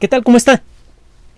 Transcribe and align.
¿Qué 0.00 0.08
tal? 0.08 0.24
¿Cómo 0.24 0.36
está? 0.36 0.62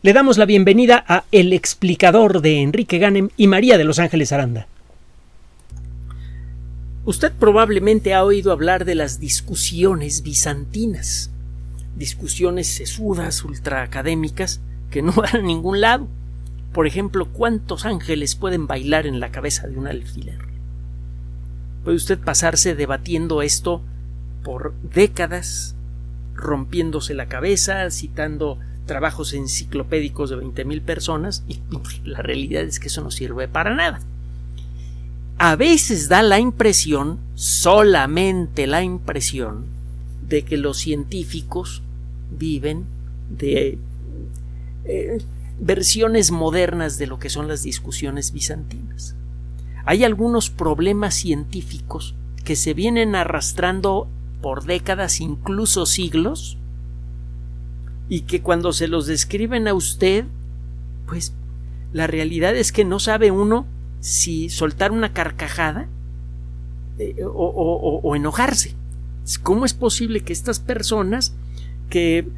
Le 0.00 0.14
damos 0.14 0.38
la 0.38 0.46
bienvenida 0.46 1.04
a 1.06 1.24
El 1.30 1.52
explicador 1.52 2.40
de 2.40 2.62
Enrique 2.62 2.98
Ganem 2.98 3.28
y 3.36 3.48
María 3.48 3.76
de 3.76 3.84
Los 3.84 3.98
Ángeles 3.98 4.32
Aranda. 4.32 4.66
Usted 7.04 7.32
probablemente 7.32 8.14
ha 8.14 8.24
oído 8.24 8.52
hablar 8.52 8.86
de 8.86 8.94
las 8.94 9.20
discusiones 9.20 10.22
bizantinas, 10.22 11.30
discusiones 11.96 12.66
sesudas, 12.66 13.44
ultraacadémicas, 13.44 14.62
que 14.90 15.02
no 15.02 15.12
van 15.16 15.36
a 15.36 15.42
ningún 15.42 15.82
lado. 15.82 16.08
Por 16.72 16.86
ejemplo, 16.86 17.28
¿cuántos 17.30 17.84
ángeles 17.84 18.36
pueden 18.36 18.66
bailar 18.66 19.06
en 19.06 19.20
la 19.20 19.30
cabeza 19.30 19.68
de 19.68 19.76
un 19.76 19.86
alfiler? 19.86 20.38
Puede 21.84 21.98
usted 21.98 22.18
pasarse 22.18 22.74
debatiendo 22.74 23.42
esto 23.42 23.82
por 24.42 24.74
décadas, 24.82 25.75
rompiéndose 26.36 27.14
la 27.14 27.26
cabeza, 27.26 27.90
citando 27.90 28.58
trabajos 28.86 29.34
enciclopédicos 29.34 30.30
de 30.30 30.36
20.000 30.36 30.80
personas 30.82 31.44
y 31.48 31.54
pues, 31.70 32.00
la 32.04 32.22
realidad 32.22 32.62
es 32.62 32.78
que 32.78 32.88
eso 32.88 33.02
no 33.02 33.10
sirve 33.10 33.48
para 33.48 33.74
nada. 33.74 34.00
A 35.38 35.56
veces 35.56 36.08
da 36.08 36.22
la 36.22 36.38
impresión, 36.38 37.18
solamente 37.34 38.66
la 38.66 38.82
impresión, 38.82 39.66
de 40.26 40.42
que 40.42 40.56
los 40.56 40.78
científicos 40.78 41.82
viven 42.30 42.84
de 43.30 43.78
eh, 44.84 45.18
versiones 45.60 46.30
modernas 46.30 46.98
de 46.98 47.06
lo 47.06 47.18
que 47.18 47.28
son 47.28 47.48
las 47.48 47.62
discusiones 47.62 48.32
bizantinas. 48.32 49.14
Hay 49.84 50.04
algunos 50.04 50.50
problemas 50.50 51.14
científicos 51.14 52.14
que 52.44 52.56
se 52.56 52.74
vienen 52.74 53.14
arrastrando 53.14 54.08
por 54.46 54.62
décadas, 54.62 55.20
incluso 55.20 55.86
siglos, 55.86 56.56
y 58.08 58.20
que 58.20 58.42
cuando 58.42 58.72
se 58.72 58.86
los 58.86 59.08
describen 59.08 59.66
a 59.66 59.74
usted, 59.74 60.24
pues 61.08 61.34
la 61.92 62.06
realidad 62.06 62.54
es 62.54 62.70
que 62.70 62.84
no 62.84 63.00
sabe 63.00 63.32
uno 63.32 63.66
si 63.98 64.48
soltar 64.48 64.92
una 64.92 65.12
carcajada 65.12 65.88
eh, 67.00 67.16
o, 67.24 68.14
enojarse. 68.14 68.76
¿Cómo 69.42 69.64
es 69.64 69.74
posible 69.74 70.20
que 70.20 70.32
estas 70.32 70.60
personas 70.60 71.34
que, 71.90 72.28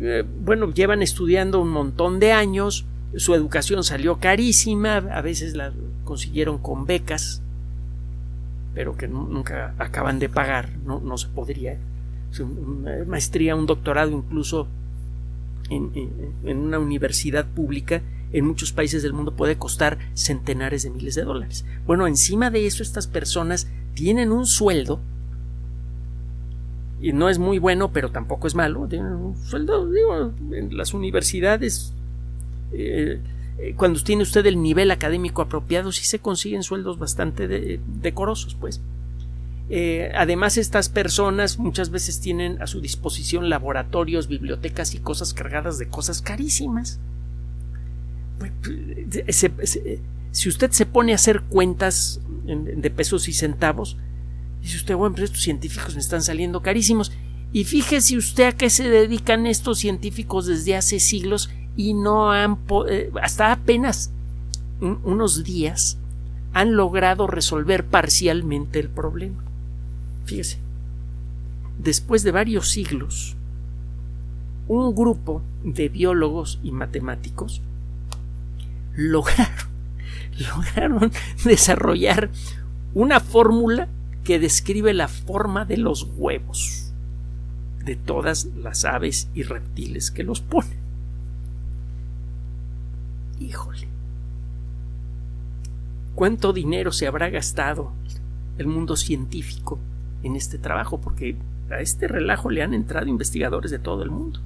eh, 0.00 0.24
bueno, 0.42 0.72
llevan 0.72 1.02
estudiando 1.02 1.60
un 1.60 1.68
montón 1.68 2.18
de 2.18 2.32
años, 2.32 2.86
su 3.14 3.34
educación 3.34 3.84
salió 3.84 4.20
carísima, 4.20 4.96
a 4.96 5.20
veces 5.20 5.54
la 5.54 5.74
consiguieron 6.04 6.56
con 6.56 6.86
becas, 6.86 7.42
pero 8.78 8.96
que 8.96 9.08
nunca 9.08 9.74
acaban 9.76 10.20
de 10.20 10.28
pagar, 10.28 10.70
no, 10.86 11.00
no 11.00 11.18
se 11.18 11.26
podría. 11.26 11.76
Una 12.38 13.04
maestría, 13.06 13.56
un 13.56 13.66
doctorado 13.66 14.12
incluso 14.12 14.68
en, 15.68 15.90
en, 16.44 16.58
una 16.58 16.78
universidad 16.78 17.44
pública 17.44 18.02
en 18.32 18.46
muchos 18.46 18.70
países 18.70 19.02
del 19.02 19.14
mundo 19.14 19.34
puede 19.34 19.58
costar 19.58 19.98
centenares 20.14 20.84
de 20.84 20.90
miles 20.90 21.16
de 21.16 21.24
dólares. 21.24 21.64
Bueno, 21.88 22.06
encima 22.06 22.52
de 22.52 22.68
eso 22.68 22.84
estas 22.84 23.08
personas 23.08 23.66
tienen 23.94 24.30
un 24.30 24.46
sueldo 24.46 25.00
y 27.00 27.12
no 27.12 27.28
es 27.28 27.40
muy 27.40 27.58
bueno, 27.58 27.92
pero 27.92 28.12
tampoco 28.12 28.46
es 28.46 28.54
malo. 28.54 28.86
Tienen 28.86 29.10
un 29.10 29.36
sueldo, 29.38 29.90
digo, 29.90 30.34
en 30.52 30.76
las 30.76 30.94
universidades 30.94 31.92
eh, 32.72 33.18
eh, 33.18 33.20
cuando 33.76 34.02
tiene 34.02 34.22
usted 34.22 34.46
el 34.46 34.62
nivel 34.62 34.90
académico 34.90 35.42
apropiado, 35.42 35.90
sí 35.90 36.04
se 36.04 36.20
consiguen 36.20 36.62
sueldos 36.62 36.98
bastante 36.98 37.80
decorosos, 38.00 38.54
pues. 38.54 38.80
Eh, 39.70 40.12
además, 40.14 40.56
estas 40.56 40.88
personas 40.88 41.58
muchas 41.58 41.90
veces 41.90 42.20
tienen 42.20 42.62
a 42.62 42.66
su 42.66 42.80
disposición 42.80 43.50
laboratorios, 43.50 44.28
bibliotecas 44.28 44.94
y 44.94 44.98
cosas 44.98 45.34
cargadas 45.34 45.78
de 45.78 45.88
cosas 45.88 46.22
carísimas. 46.22 47.00
Pues, 48.38 48.52
si 50.30 50.48
usted 50.48 50.70
se 50.70 50.86
pone 50.86 51.12
a 51.12 51.16
hacer 51.16 51.42
cuentas 51.42 52.20
de 52.44 52.90
pesos 52.90 53.28
y 53.28 53.32
centavos, 53.32 53.96
dice 54.62 54.76
usted, 54.76 54.94
bueno, 54.94 55.14
pero 55.14 55.24
estos 55.24 55.42
científicos 55.42 55.94
me 55.94 56.00
están 56.00 56.22
saliendo 56.22 56.62
carísimos. 56.62 57.12
Y 57.52 57.64
fíjese 57.64 58.16
usted 58.16 58.44
a 58.44 58.52
qué 58.52 58.70
se 58.70 58.88
dedican 58.88 59.46
estos 59.46 59.78
científicos 59.78 60.46
desde 60.46 60.76
hace 60.76 61.00
siglos 61.00 61.50
y 61.78 61.94
no 61.94 62.32
han 62.32 62.58
eh, 62.88 63.12
hasta 63.22 63.52
apenas 63.52 64.10
unos 64.80 65.44
días 65.44 65.96
han 66.52 66.74
logrado 66.74 67.28
resolver 67.28 67.86
parcialmente 67.86 68.80
el 68.80 68.88
problema. 68.88 69.44
Fíjese, 70.24 70.58
después 71.78 72.24
de 72.24 72.32
varios 72.32 72.68
siglos, 72.68 73.36
un 74.66 74.92
grupo 74.92 75.40
de 75.62 75.88
biólogos 75.88 76.58
y 76.64 76.72
matemáticos 76.72 77.62
lograron, 78.96 79.68
lograron 80.52 81.12
desarrollar 81.44 82.30
una 82.92 83.20
fórmula 83.20 83.86
que 84.24 84.40
describe 84.40 84.94
la 84.94 85.06
forma 85.06 85.64
de 85.64 85.76
los 85.76 86.08
huevos 86.16 86.92
de 87.84 87.94
todas 87.94 88.46
las 88.46 88.84
aves 88.84 89.28
y 89.32 89.44
reptiles 89.44 90.10
que 90.10 90.24
los 90.24 90.40
ponen. 90.40 90.87
Híjole. 93.40 93.88
¿Cuánto 96.14 96.52
dinero 96.52 96.90
se 96.90 97.06
habrá 97.06 97.30
gastado 97.30 97.92
el 98.58 98.66
mundo 98.66 98.96
científico 98.96 99.78
en 100.22 100.34
este 100.34 100.58
trabajo? 100.58 101.00
Porque 101.00 101.36
a 101.70 101.80
este 101.80 102.08
relajo 102.08 102.50
le 102.50 102.62
han 102.62 102.74
entrado 102.74 103.06
investigadores 103.06 103.70
de 103.70 103.78
todo 103.78 104.02
el 104.02 104.10
mundo. 104.10 104.40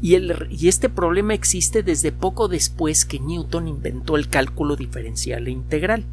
Y, 0.00 0.16
y, 0.16 0.68
este 0.68 0.88
problema 0.88 1.34
existe 1.34 1.84
desde 1.84 2.10
poco 2.10 2.48
después 2.48 3.04
que 3.04 3.20
Newton 3.20 3.68
inventó 3.68 4.16
el 4.16 4.28
cálculo 4.28 4.74
diferencial 4.74 5.46
e 5.46 5.52
integral. 5.52 6.04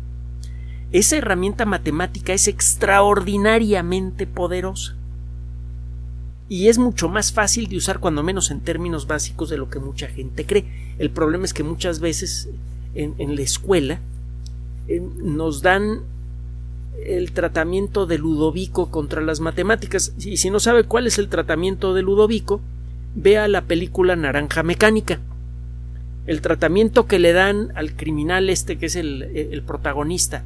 Esa 0.92 1.18
herramienta 1.18 1.66
matemática 1.66 2.34
es 2.34 2.48
extraordinariamente 2.48 4.28
poderosa 4.28 4.96
y 6.50 6.68
es 6.68 6.80
mucho 6.80 7.10
más 7.10 7.32
fácil 7.32 7.68
de 7.68 7.78
usar 7.78 8.00
cuando 8.00 8.24
menos 8.24 8.50
en 8.50 8.60
términos 8.60 9.06
básicos 9.06 9.50
de 9.50 9.58
lo 9.58 9.70
que 9.70 9.80
mucha 9.80 10.08
gente 10.08 10.46
cree. 10.46 10.66
El 11.00 11.10
problema 11.10 11.46
es 11.46 11.54
que 11.54 11.64
muchas 11.64 12.00
veces 12.00 12.50
en, 12.94 13.36
la 13.36 13.42
escuela 13.42 14.00
nos 15.24 15.62
dan 15.62 16.02
el 17.04 17.32
tratamiento 17.32 18.06
de 18.06 18.18
Ludovico 18.18 18.92
contra 18.92 19.22
las 19.22 19.40
matemáticas 19.40 20.14
y 20.20 20.38
si 20.38 20.50
no 20.50 20.60
sabe 20.60 20.84
cuál 20.84 21.08
es 21.08 21.18
el 21.18 21.30
tratamiento 21.30 21.94
de 21.94 22.02
Ludovico, 22.02 22.62
vea 23.16 23.48
la 23.48 23.62
película 23.62 24.16
Naranja 24.16 24.62
Mecánica. 24.62 25.20
El 26.28 26.42
tratamiento 26.42 27.08
que 27.08 27.18
le 27.18 27.34
dan 27.34 27.72
al 27.76 27.96
criminal 27.96 28.50
este 28.50 28.78
que 28.78 28.86
es 28.88 28.96
el 28.96 29.64
protagonista 29.66 30.44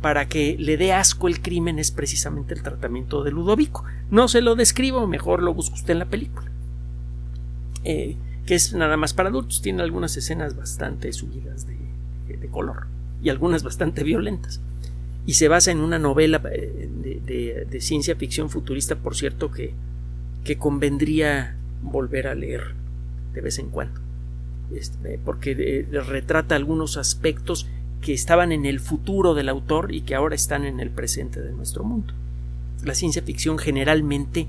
para 0.00 0.28
que 0.28 0.56
le 0.58 0.76
dé 0.76 0.92
asco 0.92 1.28
el 1.28 1.40
crimen 1.40 1.78
es 1.78 1.90
precisamente 1.90 2.54
el 2.54 2.62
tratamiento 2.62 3.24
de 3.24 3.32
Ludovico. 3.32 3.84
No 4.10 4.28
se 4.28 4.40
lo 4.40 4.54
describo, 4.54 5.06
mejor 5.06 5.42
lo 5.42 5.54
busca 5.54 5.74
usted 5.74 5.92
en 5.92 5.98
la 5.98 6.04
película. 6.06 6.50
Eh, 7.84 8.16
que 8.48 8.54
es 8.54 8.72
nada 8.72 8.96
más 8.96 9.12
para 9.12 9.28
adultos, 9.28 9.60
tiene 9.60 9.82
algunas 9.82 10.16
escenas 10.16 10.56
bastante 10.56 11.12
subidas 11.12 11.66
de, 11.66 12.48
color 12.50 12.86
y 13.22 13.28
algunas 13.28 13.62
bastante 13.62 14.02
violentas. 14.02 14.62
Y 15.26 15.34
se 15.34 15.48
basa 15.48 15.70
en 15.70 15.80
una 15.80 15.98
novela 15.98 16.40
eh, 16.50 17.66
de, 17.70 17.80
ciencia 17.82 18.16
ficción 18.16 18.48
futurista, 18.48 18.96
por 18.96 19.14
cierto, 19.14 19.50
que, 19.50 19.74
que 20.44 20.56
convendría 20.56 21.56
volver 21.82 22.26
a 22.26 22.34
leer 22.34 22.72
de 23.34 23.42
vez 23.42 23.58
en 23.58 23.68
cuando. 23.68 24.00
Este, 24.74 25.20
porque 25.22 25.50
eh, 25.50 26.00
retrata 26.00 26.56
algunos 26.56 26.96
aspectos 26.96 27.66
que 28.00 28.14
estaban 28.14 28.50
en 28.52 28.64
el 28.64 28.80
futuro 28.80 29.34
del 29.34 29.50
autor 29.50 29.92
y 29.92 30.00
que 30.00 30.14
ahora 30.14 30.34
están 30.34 30.64
en 30.64 30.80
el 30.80 30.88
presente 30.88 31.42
de 31.42 31.52
nuestro 31.52 31.84
mundo. 31.84 32.14
La 32.82 32.94
ciencia 32.94 33.20
ficción 33.20 33.58
generalmente 33.58 34.46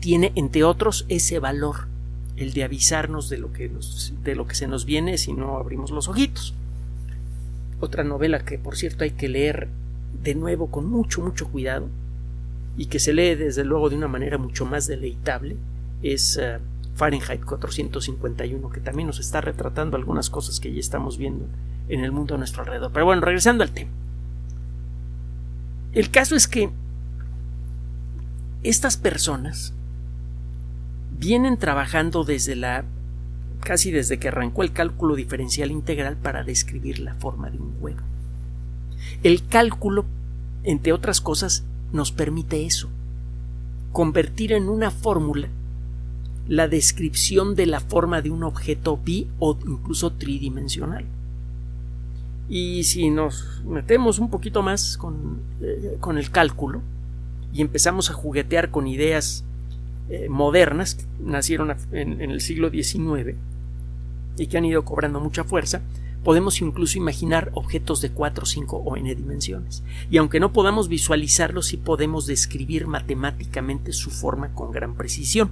tiene, 0.00 0.32
entre 0.34 0.64
otros, 0.64 1.06
ese 1.08 1.38
valor, 1.38 1.89
el 2.36 2.52
de 2.52 2.64
avisarnos 2.64 3.28
de 3.28 3.38
lo 3.38 3.52
que, 3.52 3.70
de 4.22 4.34
lo 4.34 4.46
que 4.46 4.54
se 4.54 4.66
nos 4.66 4.84
viene 4.84 5.18
si 5.18 5.32
no 5.32 5.56
abrimos 5.56 5.90
los 5.90 6.08
ojitos. 6.08 6.54
Otra 7.80 8.04
novela 8.04 8.44
que, 8.44 8.58
por 8.58 8.76
cierto, 8.76 9.04
hay 9.04 9.12
que 9.12 9.28
leer 9.28 9.68
de 10.22 10.34
nuevo 10.34 10.70
con 10.70 10.88
mucho, 10.88 11.22
mucho 11.22 11.48
cuidado 11.48 11.88
y 12.76 12.86
que 12.86 12.98
se 12.98 13.12
lee 13.12 13.34
desde 13.34 13.64
luego 13.64 13.90
de 13.90 13.96
una 13.96 14.08
manera 14.08 14.38
mucho 14.38 14.64
más 14.64 14.86
deleitable 14.86 15.56
es 16.02 16.38
eh, 16.40 16.58
Fahrenheit 16.94 17.44
451, 17.44 18.70
que 18.70 18.80
también 18.80 19.06
nos 19.06 19.20
está 19.20 19.40
retratando 19.40 19.96
algunas 19.96 20.30
cosas 20.30 20.60
que 20.60 20.72
ya 20.72 20.80
estamos 20.80 21.18
viendo 21.18 21.46
en 21.88 22.04
el 22.04 22.12
mundo 22.12 22.34
a 22.34 22.38
nuestro 22.38 22.62
alrededor. 22.62 22.92
Pero 22.92 23.06
bueno, 23.06 23.22
regresando 23.22 23.64
al 23.64 23.70
tema. 23.70 23.90
El 25.92 26.10
caso 26.10 26.36
es 26.36 26.46
que 26.46 26.70
estas 28.62 28.96
personas 28.96 29.74
vienen 31.20 31.58
trabajando 31.58 32.24
desde 32.24 32.56
la 32.56 32.84
casi 33.60 33.90
desde 33.90 34.18
que 34.18 34.28
arrancó 34.28 34.62
el 34.62 34.72
cálculo 34.72 35.14
diferencial 35.14 35.70
integral 35.70 36.16
para 36.16 36.44
describir 36.44 36.98
la 36.98 37.14
forma 37.14 37.50
de 37.50 37.58
un 37.58 37.74
huevo. 37.78 38.00
El 39.22 39.46
cálculo, 39.46 40.06
entre 40.64 40.94
otras 40.94 41.20
cosas, 41.20 41.62
nos 41.92 42.10
permite 42.10 42.64
eso, 42.64 42.88
convertir 43.92 44.52
en 44.52 44.70
una 44.70 44.90
fórmula 44.90 45.48
la 46.48 46.68
descripción 46.68 47.54
de 47.54 47.66
la 47.66 47.80
forma 47.80 48.22
de 48.22 48.30
un 48.30 48.42
objeto 48.42 48.96
bi 48.96 49.28
o 49.38 49.58
incluso 49.66 50.12
tridimensional. 50.12 51.04
Y 52.48 52.84
si 52.84 53.10
nos 53.10 53.62
metemos 53.66 54.18
un 54.18 54.30
poquito 54.30 54.62
más 54.62 54.96
con, 54.96 55.38
eh, 55.60 55.98
con 56.00 56.16
el 56.16 56.30
cálculo 56.30 56.80
y 57.52 57.60
empezamos 57.60 58.10
a 58.10 58.14
juguetear 58.14 58.70
con 58.70 58.86
ideas 58.86 59.44
eh, 60.10 60.28
modernas 60.28 60.96
que 60.96 61.04
nacieron 61.20 61.74
en, 61.92 62.20
en 62.20 62.30
el 62.30 62.40
siglo 62.40 62.70
XIX 62.70 63.36
y 64.36 64.46
que 64.46 64.58
han 64.58 64.64
ido 64.64 64.84
cobrando 64.84 65.20
mucha 65.20 65.44
fuerza, 65.44 65.82
podemos 66.24 66.60
incluso 66.60 66.98
imaginar 66.98 67.50
objetos 67.54 68.00
de 68.00 68.10
4, 68.10 68.44
5 68.44 68.76
o 68.76 68.96
n 68.96 69.14
dimensiones. 69.14 69.82
Y 70.10 70.18
aunque 70.18 70.40
no 70.40 70.52
podamos 70.52 70.88
visualizarlos, 70.88 71.66
sí 71.66 71.76
podemos 71.76 72.26
describir 72.26 72.86
matemáticamente 72.86 73.92
su 73.92 74.10
forma 74.10 74.54
con 74.54 74.72
gran 74.72 74.94
precisión. 74.94 75.50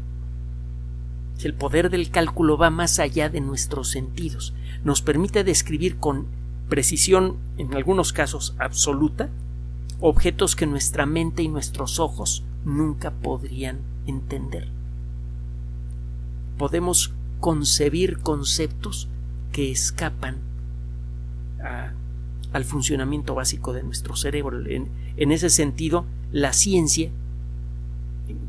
El 1.42 1.54
poder 1.54 1.88
del 1.88 2.10
cálculo 2.10 2.58
va 2.58 2.70
más 2.70 2.98
allá 2.98 3.28
de 3.28 3.40
nuestros 3.40 3.88
sentidos. 3.90 4.54
Nos 4.84 5.02
permite 5.02 5.44
describir 5.44 5.96
con 5.98 6.26
precisión, 6.68 7.36
en 7.56 7.74
algunos 7.74 8.12
casos 8.12 8.54
absoluta, 8.58 9.30
objetos 10.00 10.56
que 10.56 10.66
nuestra 10.66 11.06
mente 11.06 11.42
y 11.42 11.48
nuestros 11.48 11.98
ojos 11.98 12.44
nunca 12.64 13.12
podrían 13.12 13.78
entender. 14.08 14.68
Podemos 16.56 17.12
concebir 17.40 18.18
conceptos 18.18 19.08
que 19.52 19.70
escapan 19.70 20.38
al 22.52 22.64
funcionamiento 22.64 23.34
básico 23.34 23.72
de 23.72 23.82
nuestro 23.82 24.16
cerebro. 24.16 24.60
En, 24.66 25.32
ese 25.32 25.50
sentido, 25.50 26.04
la 26.32 26.52
ciencia, 26.52 27.10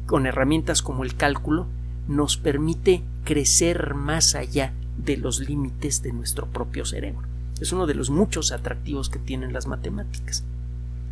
con 0.06 0.26
herramientas 0.26 0.82
como 0.82 1.04
el 1.04 1.16
cálculo, 1.16 1.68
nos 2.08 2.38
permite 2.38 3.04
crecer 3.24 3.94
más 3.94 4.36
allá 4.36 4.74
de 4.98 5.18
los 5.18 5.40
límites 5.40 6.02
de 6.02 6.12
nuestro 6.14 6.48
propio 6.48 6.86
cerebro. 6.86 7.28
Es 7.62 7.72
uno 7.72 7.88
de 7.88 7.94
los 7.94 8.10
muchos 8.10 8.52
atractivos 8.52 9.10
que 9.10 9.20
tienen 9.20 9.54
las 9.54 9.68
matemáticas. 9.68 10.44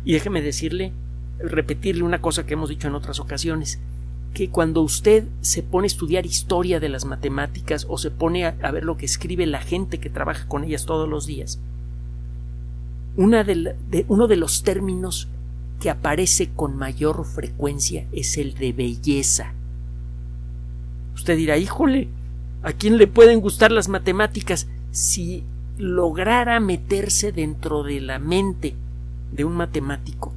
Y 0.04 0.12
déjeme 0.12 0.42
decirle, 0.42 0.92
repetirle 1.38 2.02
una 2.02 2.20
cosa 2.20 2.46
que 2.46 2.54
hemos 2.54 2.70
dicho 2.70 2.88
en 2.88 2.94
otras 2.94 3.20
ocasiones, 3.20 3.78
que 4.34 4.50
cuando 4.50 4.82
usted 4.82 5.24
se 5.40 5.62
pone 5.62 5.86
a 5.86 5.88
estudiar 5.88 6.26
historia 6.26 6.80
de 6.80 6.88
las 6.88 7.04
matemáticas 7.04 7.86
o 7.88 7.98
se 7.98 8.10
pone 8.10 8.46
a, 8.46 8.70
ver 8.70 8.84
lo 8.84 8.96
que 8.96 9.06
escribe 9.06 9.46
la 9.46 9.60
gente 9.60 9.98
que 9.98 10.10
trabaja 10.10 10.46
con 10.46 10.64
ellas 10.64 10.86
todos 10.86 11.08
los 11.08 11.26
días, 11.26 11.58
uno 13.16 13.42
de 14.28 14.36
los 14.36 14.62
términos 14.62 15.28
que 15.80 15.90
aparece 15.90 16.50
con 16.50 16.76
mayor 16.76 17.24
frecuencia 17.24 18.06
es 18.12 18.36
el 18.36 18.54
de 18.54 18.72
belleza. 18.72 19.54
Usted 21.14 21.36
dirá, 21.36 21.56
híjole, 21.56 22.08
¿a 22.62 22.72
quién 22.72 22.96
le 22.96 23.06
pueden 23.06 23.40
gustar 23.40 23.72
las 23.72 23.88
matemáticas? 23.88 24.68
Si 24.90 25.44
lograra 25.78 26.60
meterse 26.60 27.32
dentro 27.32 27.82
de 27.82 28.00
la 28.00 28.18
mente 28.18 28.74
de 29.32 29.44
un 29.44 29.54
matemático, 29.54 30.32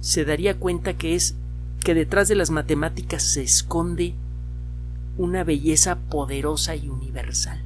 se 0.00 0.24
daría 0.24 0.58
cuenta 0.58 0.94
que 0.94 1.14
es 1.14 1.36
que 1.80 1.94
detrás 1.94 2.28
de 2.28 2.34
las 2.34 2.50
matemáticas 2.50 3.22
se 3.22 3.42
esconde 3.42 4.14
una 5.16 5.44
belleza 5.44 5.96
poderosa 5.96 6.76
y 6.76 6.88
universal 6.88 7.60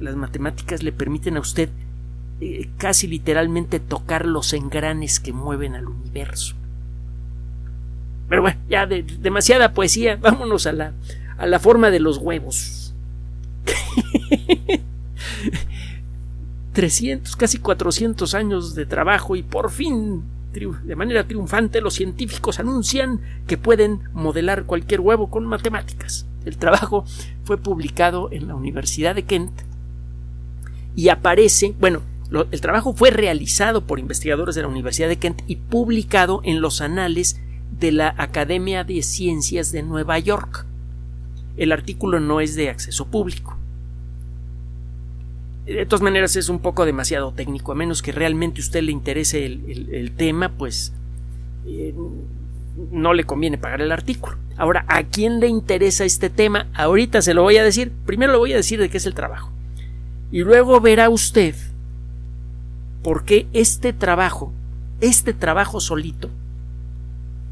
las 0.00 0.16
matemáticas 0.16 0.82
le 0.82 0.92
permiten 0.92 1.36
a 1.36 1.40
usted 1.40 1.68
eh, 2.40 2.68
casi 2.78 3.06
literalmente 3.06 3.78
tocar 3.80 4.26
los 4.26 4.52
engranes 4.52 5.20
que 5.20 5.32
mueven 5.32 5.74
al 5.74 5.86
universo. 5.86 6.54
Pero 8.28 8.42
bueno, 8.42 8.60
ya 8.68 8.86
de, 8.86 9.02
demasiada 9.02 9.72
poesía, 9.72 10.16
vámonos 10.16 10.66
a 10.66 10.72
la, 10.72 10.92
a 11.38 11.46
la 11.46 11.58
forma 11.58 11.90
de 11.90 12.00
los 12.00 12.18
huevos. 12.18 12.94
300, 16.72 17.36
casi 17.36 17.58
400 17.58 18.34
años 18.34 18.74
de 18.74 18.86
trabajo 18.86 19.36
y 19.36 19.42
por 19.42 19.70
fin, 19.70 20.22
de 20.52 20.96
manera 20.96 21.26
triunfante, 21.26 21.80
los 21.80 21.94
científicos 21.94 22.58
anuncian 22.58 23.20
que 23.46 23.56
pueden 23.56 24.00
modelar 24.12 24.64
cualquier 24.64 25.00
huevo 25.00 25.30
con 25.30 25.46
matemáticas. 25.46 26.26
El 26.44 26.56
trabajo 26.56 27.04
fue 27.44 27.56
publicado 27.56 28.30
en 28.32 28.48
la 28.48 28.54
Universidad 28.54 29.14
de 29.14 29.24
Kent 29.24 29.52
y 30.96 31.08
aparece, 31.08 31.74
bueno, 31.78 32.02
el 32.50 32.60
trabajo 32.60 32.94
fue 32.94 33.10
realizado 33.10 33.86
por 33.86 33.98
investigadores 33.98 34.54
de 34.54 34.62
la 34.62 34.68
Universidad 34.68 35.08
de 35.08 35.18
Kent 35.18 35.42
y 35.46 35.56
publicado 35.56 36.40
en 36.44 36.60
los 36.60 36.80
anales 36.80 37.40
de 37.78 37.92
la 37.92 38.14
Academia 38.18 38.82
de 38.84 39.02
Ciencias 39.02 39.70
de 39.70 39.82
Nueva 39.82 40.18
York. 40.18 40.66
El 41.56 41.72
artículo 41.72 42.18
no 42.18 42.40
es 42.40 42.56
de 42.56 42.70
acceso 42.70 43.06
público. 43.06 43.56
De 45.70 45.86
todas 45.86 46.02
maneras 46.02 46.34
es 46.34 46.48
un 46.48 46.58
poco 46.58 46.84
demasiado 46.84 47.32
técnico, 47.32 47.70
a 47.70 47.76
menos 47.76 48.02
que 48.02 48.10
realmente 48.10 48.60
a 48.60 48.64
usted 48.64 48.82
le 48.82 48.90
interese 48.90 49.46
el, 49.46 50.12
tema, 50.16 50.48
pues 50.48 50.92
eh, 51.64 51.94
no 52.90 53.14
le 53.14 53.22
conviene 53.22 53.56
pagar 53.56 53.80
el 53.80 53.92
artículo. 53.92 54.36
Ahora, 54.56 54.84
¿a 54.88 55.04
quién 55.04 55.38
le 55.38 55.46
interesa 55.46 56.04
este 56.04 56.28
tema? 56.28 56.66
Ahorita 56.74 57.22
se 57.22 57.34
lo 57.34 57.42
voy 57.42 57.56
a 57.56 57.62
decir. 57.62 57.92
Primero 58.04 58.32
le 58.32 58.38
voy 58.38 58.52
a 58.52 58.56
decir 58.56 58.80
de 58.80 58.90
qué 58.90 58.96
es 58.96 59.06
el 59.06 59.14
trabajo. 59.14 59.52
Y 60.32 60.40
luego 60.40 60.80
verá 60.80 61.08
usted 61.08 61.54
por 63.04 63.24
qué 63.24 63.46
este 63.52 63.92
trabajo, 63.92 64.52
este 65.00 65.34
trabajo 65.34 65.78
solito, 65.78 66.30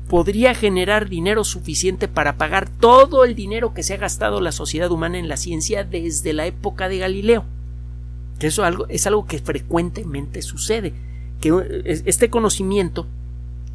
podría 0.09 0.56
generar 0.56 1.09
dinero 1.09 1.44
suficiente 1.44 2.09
para 2.09 2.37
pagar 2.37 2.69
todo 2.69 3.25
el 3.25 3.37
dinero 3.37 3.75
que 3.75 3.85
se 3.85 3.94
ha 3.94 3.99
gastado 3.99 4.41
la 4.41 4.50
sociedad 4.50 4.91
humana 4.91 5.19
en 5.19 5.29
la 5.29 5.37
ciencia 5.37 5.85
desde 5.85 6.32
la 6.32 6.47
época 6.47 6.88
de 6.88 6.99
Galileo. 6.99 7.44
Que 8.38 8.49
eso 8.49 8.64
es 8.88 9.06
algo 9.06 9.26
que 9.26 9.38
frecuentemente 9.38 10.43
sucede, 10.43 10.94
que 11.40 11.93
este 12.06 12.31
conocimiento 12.31 13.06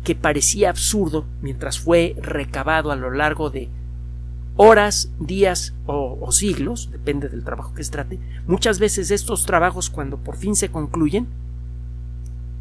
que 0.03 0.15
parecía 0.15 0.69
absurdo 0.69 1.25
mientras 1.41 1.79
fue 1.79 2.15
recabado 2.21 2.91
a 2.91 2.95
lo 2.95 3.11
largo 3.11 3.49
de 3.49 3.69
horas, 4.55 5.09
días 5.19 5.73
o, 5.85 6.31
siglos, 6.31 6.89
depende 6.91 7.29
del 7.29 7.43
trabajo 7.43 7.73
que 7.73 7.83
se 7.83 7.91
trate, 7.91 8.19
muchas 8.47 8.79
veces 8.79 9.11
estos 9.11 9.45
trabajos 9.45 9.89
cuando 9.89 10.17
por 10.17 10.37
fin 10.37 10.55
se 10.55 10.69
concluyen 10.69 11.27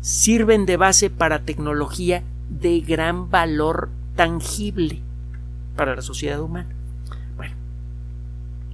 sirven 0.01 0.67
de 0.67 0.77
base 0.77 1.11
para 1.11 1.45
tecnología 1.45 2.23
de 2.51 2.81
gran 2.81 3.31
valor 3.31 3.89
tangible 4.17 5.01
para 5.77 5.95
la 5.95 6.03
sociedad 6.03 6.41
humana. 6.41 6.71
Bueno, 7.37 7.55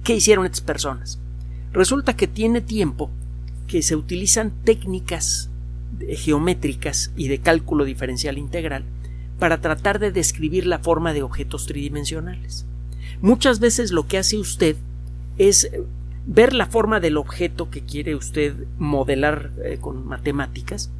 ¿qué 0.03 0.15
hicieron 0.15 0.45
estas 0.45 0.61
personas? 0.61 1.19
Resulta 1.71 2.15
que 2.15 2.27
tiene 2.27 2.61
tiempo 2.61 3.11
que 3.69 3.81
se 3.83 3.95
utilizan 3.95 4.51
técnicas 4.65 5.49
geométricas 6.09 7.11
y 7.15 7.27
de 7.27 7.39
cálculo 7.39 7.85
diferencial 7.85 8.37
integral 8.37 8.83
para 9.37 9.61
tratar 9.61 9.99
de 9.99 10.11
describir 10.11 10.65
la 10.65 10.79
forma 10.79 11.13
de 11.13 11.21
objetos 11.23 11.67
tridimensionales. 11.67 12.65
Muchas 13.21 13.59
veces 13.59 13.91
lo 13.91 14.07
que 14.07 14.17
hace 14.17 14.37
usted 14.37 14.75
es 15.37 15.69
ver 16.25 16.53
la 16.53 16.65
forma 16.65 16.99
del 16.99 17.15
objeto 17.15 17.69
que 17.69 17.81
quiere 17.81 18.15
usted 18.15 18.55
modelar 18.77 19.51
eh, 19.63 19.77
con 19.79 20.05
matemáticas 20.05 20.91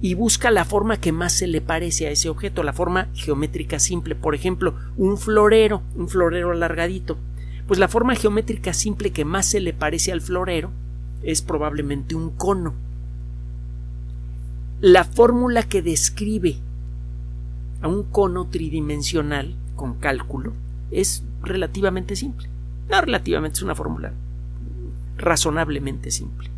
y 0.00 0.14
busca 0.14 0.52
la 0.52 0.64
forma 0.64 1.00
que 1.00 1.10
más 1.10 1.32
se 1.32 1.48
le 1.48 1.60
parece 1.60 2.06
a 2.06 2.10
ese 2.10 2.28
objeto, 2.28 2.62
la 2.62 2.72
forma 2.72 3.08
geométrica 3.14 3.80
simple. 3.80 4.14
Por 4.14 4.36
ejemplo, 4.36 4.76
un 4.96 5.18
florero, 5.18 5.82
un 5.96 6.08
florero 6.08 6.52
alargadito. 6.52 7.18
Pues 7.66 7.80
la 7.80 7.88
forma 7.88 8.14
geométrica 8.14 8.72
simple 8.72 9.10
que 9.10 9.24
más 9.24 9.46
se 9.46 9.60
le 9.60 9.72
parece 9.72 10.12
al 10.12 10.20
florero 10.20 10.70
es 11.22 11.42
probablemente 11.42 12.14
un 12.14 12.30
cono 12.30 12.74
la 14.80 15.02
fórmula 15.02 15.64
que 15.64 15.82
describe 15.82 16.56
a 17.82 17.88
un 17.88 18.04
cono 18.04 18.46
tridimensional 18.46 19.56
con 19.74 19.94
cálculo 19.94 20.52
es 20.92 21.24
relativamente 21.42 22.14
simple. 22.14 22.48
No 22.88 23.00
relativamente, 23.00 23.56
es 23.56 23.62
una 23.62 23.74
fórmula 23.74 24.12
razonablemente 25.16 26.12
simple. 26.12 26.50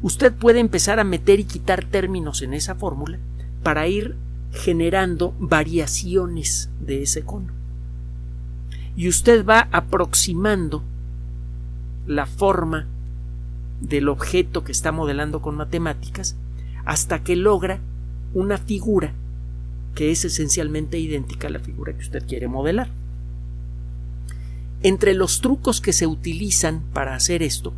Usted 0.00 0.32
puede 0.32 0.60
empezar 0.60 0.98
a 0.98 1.04
meter 1.04 1.40
y 1.40 1.44
quitar 1.44 1.84
términos 1.84 2.40
en 2.40 2.54
esa 2.54 2.74
fórmula 2.74 3.18
para 3.62 3.86
ir 3.86 4.16
generando 4.52 5.34
variaciones 5.38 6.70
de 6.80 7.02
ese 7.02 7.22
cono. 7.22 7.52
Y 8.96 9.08
usted 9.08 9.44
va 9.44 9.68
aproximando 9.72 10.82
la 12.06 12.24
forma 12.24 12.86
del 13.82 14.08
objeto 14.08 14.64
que 14.64 14.72
está 14.72 14.92
modelando 14.92 15.42
con 15.42 15.56
matemáticas 15.56 16.36
hasta 16.84 17.22
que 17.22 17.36
logra 17.36 17.80
una 18.32 18.56
figura 18.58 19.12
que 19.94 20.10
es 20.10 20.24
esencialmente 20.24 20.98
idéntica 20.98 21.48
a 21.48 21.50
la 21.50 21.58
figura 21.58 21.92
que 21.92 22.00
usted 22.00 22.26
quiere 22.26 22.48
modelar. 22.48 22.88
Entre 24.82 25.14
los 25.14 25.40
trucos 25.40 25.80
que 25.80 25.92
se 25.92 26.06
utilizan 26.06 26.82
para 26.94 27.14
hacer 27.14 27.42
esto 27.42 27.74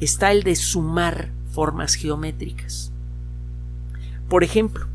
está 0.00 0.30
el 0.30 0.42
de 0.42 0.54
sumar 0.54 1.30
formas 1.50 1.94
geométricas. 1.94 2.92
Por 4.28 4.44
ejemplo, 4.44 4.86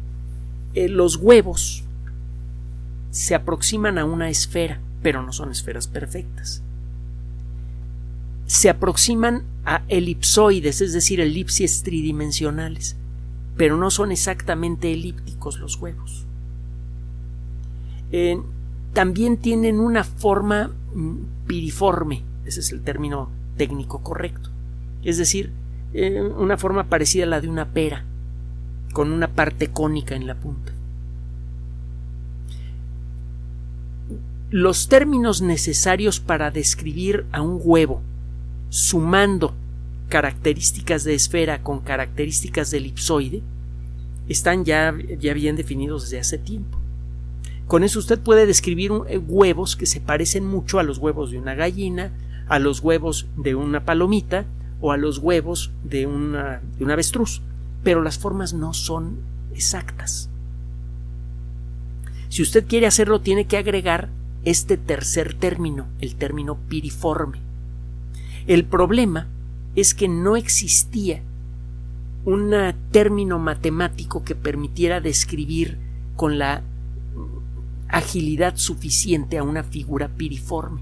eh, 0.74 0.88
los 0.88 1.18
huevos 1.18 1.84
se 3.12 3.36
aproximan 3.36 3.98
a 3.98 4.06
una 4.06 4.30
esfera 4.30 4.80
pero 5.02 5.22
no 5.22 5.34
son 5.34 5.52
esferas 5.52 5.88
perfectas. 5.88 6.62
Se 8.46 8.70
aproximan 8.70 9.44
a 9.66 9.84
elipsoides, 9.88 10.82
es 10.82 10.94
decir, 10.94 11.20
elipsis 11.20 11.84
tridimensionales, 11.84 12.96
pero 13.58 13.78
no 13.78 13.92
son 13.92 14.12
exactamente 14.12 14.92
elípticos 14.92 15.60
los 15.60 15.78
huevos. 15.78 16.26
Eh, 18.12 18.42
también 18.94 19.38
tienen 19.38 19.80
una 19.80 20.04
forma 20.04 20.72
mm, 20.94 21.16
piriforme, 21.48 22.24
ese 22.46 22.60
es 22.60 22.72
el 22.72 22.82
término 22.82 23.30
técnico 23.58 24.02
correcto, 24.02 24.50
es 25.04 25.18
decir, 25.18 25.52
eh, 25.94 26.22
una 26.22 26.58
forma 26.58 26.86
parecida 26.86 27.24
a 27.24 27.28
la 27.28 27.42
de 27.42 27.50
una 27.50 27.70
pera, 27.70 28.06
con 28.94 29.12
una 29.12 29.30
parte 29.30 29.70
cónica 29.70 30.16
en 30.16 30.28
la 30.28 30.36
punta. 30.36 30.74
Los 34.50 34.90
términos 34.90 35.42
necesarios 35.42 36.20
para 36.20 36.52
describir 36.52 37.26
a 37.32 37.42
un 37.42 37.60
huevo, 37.64 38.02
sumando 38.72 39.54
características 40.08 41.04
de 41.04 41.14
esfera 41.14 41.62
con 41.62 41.82
características 41.82 42.72
de 42.72 42.78
elipsoide, 42.78 43.44
están 44.30 44.64
ya, 44.64 44.96
ya 45.20 45.34
bien 45.34 45.58
definidos 45.58 46.04
desde 46.04 46.20
hace 46.20 46.38
tiempo. 46.38 46.78
Con 47.68 47.84
eso 47.84 48.00
usted 48.00 48.18
puede 48.18 48.46
describir 48.46 48.92
eh, 49.10 49.18
huevos 49.18 49.76
que 49.76 49.86
se 49.86 50.00
parecen 50.00 50.46
mucho 50.46 50.80
a 50.80 50.84
los 50.84 50.98
huevos 50.98 51.32
de 51.32 51.38
una 51.38 51.54
gallina, 51.54 52.12
a 52.48 52.60
los 52.60 52.80
huevos 52.80 53.28
de 53.36 53.56
una 53.56 53.84
palomita 53.84 54.46
o 54.80 54.94
a 54.94 54.98
los 54.98 55.18
huevos 55.18 55.72
de, 55.84 56.08
una, 56.08 56.62
de 56.78 56.86
un 56.86 56.92
avestruz, 56.92 57.42
pero 57.84 58.02
las 58.02 58.18
formas 58.18 58.54
no 58.54 58.74
son 58.74 59.18
exactas. 59.54 60.30
Si 62.30 62.42
usted 62.42 62.66
quiere 62.66 62.88
hacerlo, 62.88 63.20
tiene 63.20 63.48
que 63.48 63.58
agregar 63.58 64.08
este 64.46 64.78
tercer 64.78 65.34
término, 65.34 65.88
el 66.00 66.16
término 66.16 66.58
piriforme. 66.70 67.51
El 68.48 68.66
problema 68.66 69.28
es 69.76 69.94
que 69.94 70.08
no 70.08 70.36
existía 70.36 71.22
un 72.26 72.54
término 72.92 73.40
matemático 73.40 74.24
que 74.24 74.36
permitiera 74.36 75.02
describir 75.02 75.78
con 76.16 76.38
la 76.38 76.62
agilidad 77.88 78.56
suficiente 78.56 79.38
a 79.38 79.44
una 79.44 79.64
figura 79.64 80.08
piriforme, 80.08 80.82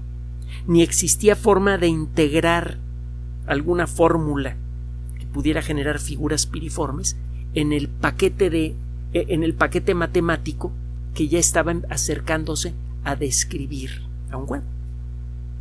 ni 0.66 0.82
existía 0.82 1.36
forma 1.36 1.78
de 1.78 1.88
integrar 1.88 2.78
alguna 3.46 3.86
fórmula 3.86 4.56
que 5.18 5.26
pudiera 5.26 5.62
generar 5.62 5.98
figuras 5.98 6.46
piriformes 6.46 7.16
en 7.54 7.72
el 7.72 7.88
paquete 7.88 8.50
de 8.50 8.76
eh, 9.12 9.26
en 9.28 9.42
el 9.42 9.54
paquete 9.54 9.94
matemático 9.94 10.70
que 11.14 11.26
ya 11.26 11.38
estaban 11.38 11.84
acercándose 11.90 12.74
a 13.02 13.16
describir 13.16 14.02
a 14.30 14.36
un 14.36 14.48
huevo. 14.48 14.79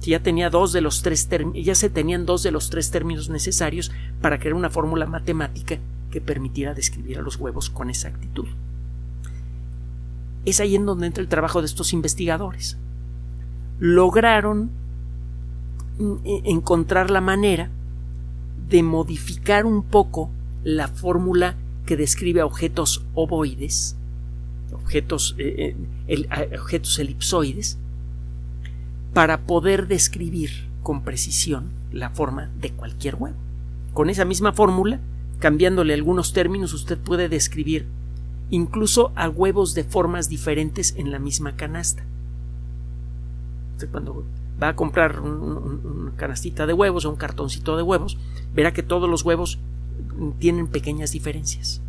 Ya 0.01 0.22
tenía 0.22 0.50
dos 0.50 0.72
de 0.72 0.82
los 0.82 1.01
tres 1.01 1.27
se 1.74 1.89
tenían 1.89 2.25
dos 2.25 2.44
de 2.44 2.51
los 2.51 2.70
tres 2.70 2.89
términos 2.89 3.29
necesarios 3.29 3.91
para 4.22 4.39
crear 4.39 4.53
una 4.53 4.70
fórmula 4.70 5.06
matemática 5.06 5.77
que 6.10 6.22
permitiera 6.22 6.74
describir 6.74 7.20
a 7.20 7.22
los 7.22 7.36
huevos 7.36 7.70
con 7.70 7.89
exactitud. 7.89 8.48
Es 10.46 10.60
ahí 10.60 10.75
en 10.75 10.86
donde 10.86 11.08
entra 11.08 11.22
el 11.22 11.29
trabajo 11.29 11.62
de 11.62 11.68
estos 11.68 11.94
investigadores. 11.94 12.77
Lograron 13.79 14.72
mm, 16.00 16.13
e, 16.24 16.41
encontrar 16.46 17.12
la 17.12 17.22
manera 17.22 17.70
de 18.70 18.84
modificar 18.84 19.65
un 19.65 19.84
poco 19.84 20.29
la 20.63 20.88
fórmula 20.88 21.56
que 21.86 21.98
describe 21.98 22.41
a 22.41 22.46
objetos 22.46 23.03
ovoides, 23.15 23.96
objetos, 24.72 25.36
eh, 25.38 25.75
eh, 26.08 26.58
objetos 26.60 27.00
elipsoides, 27.00 27.77
para 29.19 29.41
poder 29.41 29.89
describir 29.89 30.49
con 30.81 31.01
precisión 31.01 31.71
la 31.91 32.09
forma 32.09 32.49
de 32.61 32.71
cualquier 32.71 33.15
huevo. 33.15 33.35
Con 33.93 34.09
esa 34.09 34.23
misma 34.23 34.53
fórmula, 34.53 35.01
cambiándole 35.39 35.93
algunos 35.93 36.31
términos, 36.31 36.73
usted 36.73 36.97
puede 36.97 37.27
describir 37.27 37.85
incluso 38.49 39.11
a 39.17 39.27
huevos 39.27 39.73
de 39.73 39.83
formas 39.83 40.29
diferentes 40.29 40.95
en 40.95 41.11
la 41.11 41.19
misma 41.19 41.57
canasta. 41.57 42.05
cuando 43.91 44.23
va 44.63 44.69
a 44.69 44.75
comprar 44.77 45.19
una 45.19 46.15
canastita 46.15 46.65
de 46.65 46.71
huevos 46.71 47.03
o 47.03 47.09
un 47.09 47.17
cartoncito 47.17 47.75
de 47.75 47.83
huevos, 47.83 48.17
verá 48.55 48.71
que 48.71 48.83
todos 48.83 49.09
los 49.09 49.25
huevos 49.25 49.59
tienen 50.39 50.67
pequeñas 50.67 51.11
diferencias. 51.11 51.81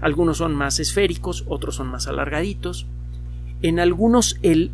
Algunos 0.00 0.38
son 0.38 0.54
más 0.54 0.80
esféricos, 0.80 1.44
otros 1.46 1.74
son 1.74 1.88
más 1.88 2.06
alargaditos. 2.06 2.86
En 3.60 3.78
algunos 3.78 4.38
el, 4.40 4.70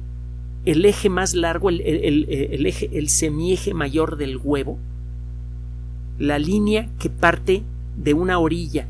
el 0.65 0.85
eje 0.85 1.09
más 1.09 1.35
largo, 1.35 1.71
el, 1.71 1.81
el, 1.81 2.67
eje, 2.67 2.91
el 2.93 3.09
semieje 3.09 3.75
mayor 3.75 4.17
del 4.17 4.39
huevo, 4.43 4.79
la 6.19 6.39
línea 6.39 6.89
que 6.99 7.09
parte 7.09 7.63
de 7.97 8.15
una 8.15 8.39
orilla 8.39 8.87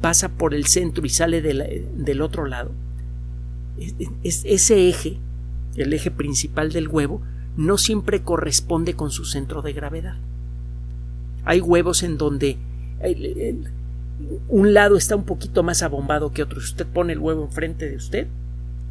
pasa 0.00 0.30
por 0.30 0.54
el 0.54 0.66
centro 0.66 1.04
y 1.04 1.10
sale 1.10 1.42
del 1.42 2.22
otro 2.22 2.46
lado, 2.46 2.70
es, 4.22 4.42
ese 4.44 4.88
eje, 4.88 5.18
el 5.76 5.92
eje 5.92 6.10
principal 6.10 6.72
del 6.72 6.88
huevo, 6.88 7.20
no 7.56 7.76
siempre 7.76 8.22
corresponde 8.22 8.94
con 8.94 9.10
su 9.10 9.24
centro 9.24 9.60
de 9.60 9.72
gravedad. 9.72 10.16
Hay 11.44 11.60
huevos 11.60 12.02
en 12.02 12.16
donde 12.16 12.56
un 14.48 14.74
lado 14.74 14.96
está 14.96 15.16
un 15.16 15.24
poquito 15.24 15.62
más 15.62 15.82
abombado 15.82 16.32
que 16.32 16.42
otro. 16.42 16.58
Usted 16.58 16.86
pone 16.86 17.12
el 17.12 17.18
huevo 17.18 17.44
enfrente 17.44 17.88
de 17.88 17.96
usted 17.96 18.26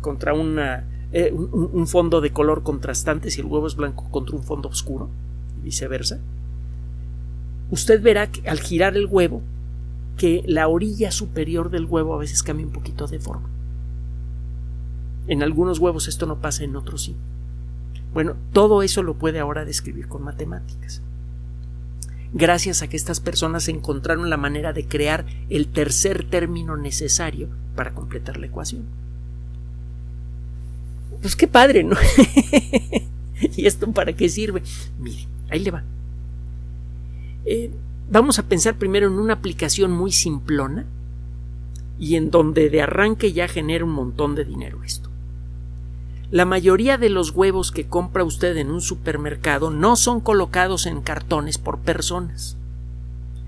contra 0.01 0.33
una, 0.33 0.83
eh, 1.11 1.31
un, 1.33 1.69
un, 1.73 1.87
fondo 1.87 2.21
de 2.21 2.31
color 2.31 2.63
contrastante, 2.63 3.31
si 3.31 3.41
el 3.41 3.47
huevo 3.47 3.67
es 3.67 3.75
blanco 3.75 4.07
contra 4.11 4.35
un 4.35 4.43
fondo 4.43 4.69
oscuro, 4.69 5.09
y 5.59 5.65
viceversa, 5.65 6.19
usted 7.71 8.01
verá 8.01 8.31
que 8.31 8.47
al 8.47 8.59
girar 8.59 8.95
el 8.95 9.07
huevo 9.07 9.41
que 10.17 10.43
la 10.45 10.67
orilla 10.67 11.11
superior 11.11 11.71
del 11.71 11.85
huevo 11.85 12.13
a 12.13 12.17
veces 12.17 12.43
cambia 12.43 12.65
un 12.65 12.73
poquito 12.73 13.07
de 13.07 13.19
forma. 13.19 13.49
En 15.27 15.41
algunos 15.43 15.79
huevos 15.79 16.07
esto 16.07 16.25
no 16.25 16.41
pasa, 16.41 16.63
en 16.63 16.75
otros 16.75 17.03
sí. 17.03 17.15
Bueno, 18.13 18.35
todo 18.51 18.83
eso 18.83 19.01
lo 19.01 19.13
puede 19.13 19.39
ahora 19.39 19.63
describir 19.63 20.07
con 20.07 20.23
matemáticas. 20.23 21.01
Gracias 22.33 22.81
a 22.81 22.87
que 22.87 22.97
estas 22.97 23.19
personas 23.19 23.67
encontraron 23.69 24.29
la 24.29 24.37
manera 24.37 24.73
de 24.73 24.87
crear 24.87 25.25
el 25.49 25.67
tercer 25.67 26.29
término 26.29 26.77
necesario 26.77 27.47
para 27.75 27.93
completar 27.93 28.37
la 28.37 28.47
ecuación. 28.47 28.83
Pues 31.21 31.35
qué 31.35 31.47
padre, 31.47 31.83
¿no? 31.83 31.95
¿Y 33.55 33.65
esto 33.65 33.91
para 33.91 34.13
qué 34.13 34.29
sirve? 34.29 34.63
Mire, 34.99 35.27
ahí 35.49 35.59
le 35.59 35.71
va. 35.71 35.83
Eh, 37.45 37.71
vamos 38.09 38.39
a 38.39 38.43
pensar 38.43 38.75
primero 38.75 39.07
en 39.07 39.13
una 39.13 39.33
aplicación 39.33 39.91
muy 39.91 40.11
simplona 40.11 40.85
y 41.97 42.15
en 42.15 42.31
donde 42.31 42.69
de 42.69 42.81
arranque 42.81 43.33
ya 43.33 43.47
genera 43.47 43.85
un 43.85 43.91
montón 43.91 44.35
de 44.35 44.45
dinero 44.45 44.83
esto. 44.83 45.09
La 46.31 46.45
mayoría 46.45 46.97
de 46.97 47.09
los 47.09 47.31
huevos 47.31 47.71
que 47.71 47.87
compra 47.87 48.23
usted 48.23 48.55
en 48.57 48.69
un 48.69 48.81
supermercado 48.81 49.71
no 49.71 49.95
son 49.95 50.21
colocados 50.21 50.85
en 50.85 51.01
cartones 51.01 51.57
por 51.57 51.79
personas. 51.79 52.55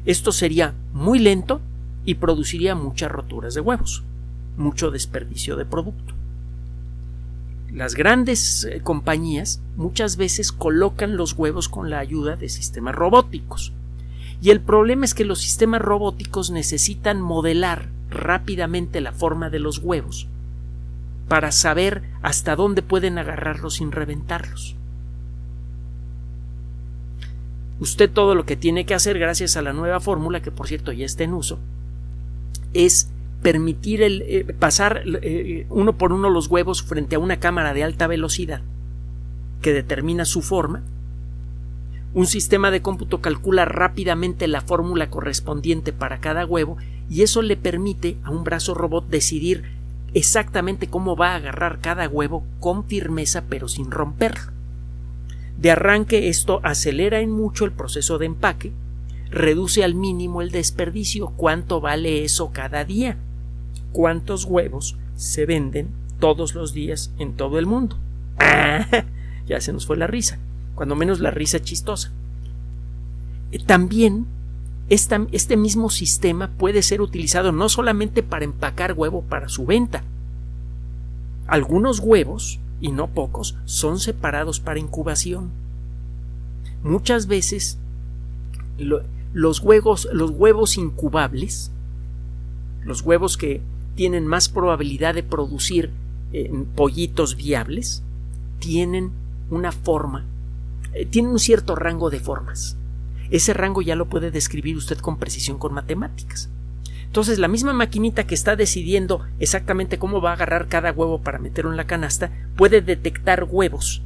Esto 0.06 0.32
sería 0.32 0.74
muy 0.92 1.20
lento 1.20 1.62
y 2.06 2.16
produciría 2.16 2.74
muchas 2.74 3.12
roturas 3.12 3.54
de 3.54 3.62
huevos, 3.62 4.04
mucho 4.58 4.90
desperdicio 4.90 5.56
de 5.58 5.66
producto. 5.66 6.16
Las 7.74 7.96
grandes 7.96 8.66
eh, 8.66 8.82
compañías 8.84 9.62
muchas 9.78 10.18
veces 10.18 10.52
colocan 10.52 11.16
los 11.16 11.34
huevos 11.34 11.70
con 11.70 11.90
la 11.90 12.00
ayuda 12.00 12.36
de 12.36 12.50
sistemas 12.50 12.96
robóticos, 12.96 13.72
y 14.42 14.50
el 14.50 14.60
problema 14.60 15.06
es 15.06 15.14
que 15.14 15.24
los 15.24 15.40
sistemas 15.40 15.82
robóticos 15.82 16.50
necesitan 16.50 17.22
modelar 17.22 17.90
rápidamente 18.10 19.00
la 19.00 19.14
forma 19.14 19.50
de 19.50 19.60
los 19.60 19.78
huevos 19.78 20.28
para 21.30 21.54
saber 21.54 22.04
hasta 22.22 22.58
dónde 22.58 22.82
pueden 22.82 23.18
agarrarlos 23.18 23.76
sin 23.76 23.94
reventarlos. 23.94 24.76
Usted 27.80 28.12
todo 28.12 28.36
lo 28.36 28.46
que 28.46 28.58
tiene 28.58 28.86
que 28.86 28.94
hacer 28.94 29.18
gracias 29.18 29.56
a 29.56 29.62
la 29.62 29.72
nueva 29.72 30.02
fórmula, 30.02 30.42
que 30.42 30.52
por 30.52 30.68
cierto 30.68 30.92
ya 30.92 31.06
está 31.06 31.24
en 31.24 31.34
uso, 31.34 31.58
es 32.74 33.08
permitir 33.42 34.02
el, 34.02 34.22
eh, 34.24 34.56
pasar 34.58 35.04
eh, 35.06 35.66
uno 35.70 35.98
por 35.98 36.14
uno 36.14 36.30
los 36.30 36.48
huevos 36.48 36.84
frente 36.84 37.16
a 37.16 37.20
una 37.20 37.40
cámara 37.40 37.74
de 37.74 37.84
alta 37.84 38.08
velocidad 38.08 38.62
que 39.62 39.74
determina 39.74 40.26
su 40.26 40.42
forma 40.42 40.84
un 42.14 42.28
sistema 42.28 42.72
de 42.72 42.82
cómputo 42.82 43.22
calcula 43.22 43.64
rápidamente 43.64 44.50
la 44.50 44.60
fórmula 44.60 45.10
correspondiente 45.10 45.94
para 45.94 46.20
cada 46.20 46.46
huevo 46.46 46.76
y 47.10 47.22
eso 47.22 47.42
le 47.42 47.56
permite 47.56 48.18
a 48.24 48.32
un 48.32 48.44
brazo 48.44 48.74
robot 48.74 49.08
decidir 49.08 49.64
exactamente 50.14 50.88
cómo 50.88 51.16
va 51.16 51.32
a 51.32 51.36
agarrar 51.36 51.80
cada 51.80 52.10
huevo 52.10 52.44
con 52.60 52.84
firmeza 52.84 53.46
pero 53.48 53.70
sin 53.70 53.92
romperlo. 53.92 54.52
De 55.58 55.72
arranque 55.72 56.28
esto 56.28 56.60
acelera 56.64 57.22
en 57.22 57.32
mucho 57.32 57.64
el 57.64 57.72
proceso 57.72 58.18
de 58.18 58.26
empaque, 58.26 58.74
reduce 59.30 59.86
al 59.86 59.96
mínimo 59.96 60.42
el 60.42 60.52
desperdicio, 60.52 61.28
cuánto 61.38 61.80
vale 61.80 62.26
eso 62.26 62.52
cada 62.52 62.84
día, 62.84 63.18
cuántos 63.92 64.46
huevos 64.46 64.98
se 65.16 65.46
venden 65.46 65.90
todos 66.20 66.56
los 66.56 66.74
días 66.74 67.12
en 67.18 67.34
todo 67.34 67.60
el 67.60 67.66
mundo. 67.66 67.98
ya 69.48 69.62
se 69.62 69.74
nos 69.74 69.86
fue 69.86 69.98
la 69.98 70.08
risa, 70.08 70.40
cuando 70.76 70.96
menos 70.96 71.20
la 71.20 71.32
risa 71.32 71.60
chistosa. 71.60 72.12
Eh, 73.52 73.60
también 73.66 74.26
este 74.90 75.56
mismo 75.56 75.90
sistema 75.90 76.50
puede 76.58 76.82
ser 76.82 77.02
utilizado 77.02 77.54
no 77.54 77.70
solamente 77.70 78.24
para 78.24 78.44
empacar 78.46 78.94
huevo 78.94 79.22
para 79.22 79.48
su 79.48 79.66
venta. 79.66 80.04
Algunos 81.48 82.00
huevos, 82.00 82.60
y 82.82 82.92
no 82.92 83.08
pocos, 83.08 83.58
son 83.66 84.00
separados 84.00 84.60
para 84.60 84.80
incubación. 84.80 85.50
Muchas 86.84 87.28
veces 87.28 87.78
los, 88.78 89.60
huevos, 89.62 90.10
los 90.12 90.32
huevos 90.32 90.78
incubables, 90.78 91.72
los 92.84 93.02
huevos 93.02 93.38
que 93.38 93.62
tienen 94.02 94.26
más 94.26 94.50
probabilidad 94.50 95.14
de 95.14 95.22
producir 95.22 95.92
eh, 96.34 96.52
pollitos 96.76 97.36
viables, 97.36 98.02
tienen 98.58 99.12
una 99.52 99.72
forma, 99.72 100.26
eh, 100.94 101.06
tienen 101.06 101.30
un 101.30 101.38
cierto 101.38 101.76
rango 101.76 102.10
de 102.10 102.20
formas. 102.20 102.78
Ese 103.30 103.54
rango 103.54 103.84
ya 103.84 103.96
lo 103.96 104.10
puede 104.10 104.32
describir 104.32 104.76
usted 104.76 104.98
con 104.98 105.20
precisión 105.20 105.60
con 105.60 105.76
matemáticas. 105.76 106.50
Entonces, 107.06 107.38
la 107.38 107.48
misma 107.48 107.74
maquinita 107.74 108.26
que 108.26 108.34
está 108.34 108.56
decidiendo 108.56 109.24
exactamente 109.38 110.00
cómo 110.00 110.20
va 110.20 110.32
a 110.32 110.34
agarrar 110.34 110.68
cada 110.68 110.92
huevo 110.92 111.22
para 111.22 111.38
meterlo 111.38 111.70
en 111.70 111.78
la 111.78 111.86
canasta, 111.86 112.32
puede 112.56 112.82
detectar 112.82 113.44
huevos 113.52 114.02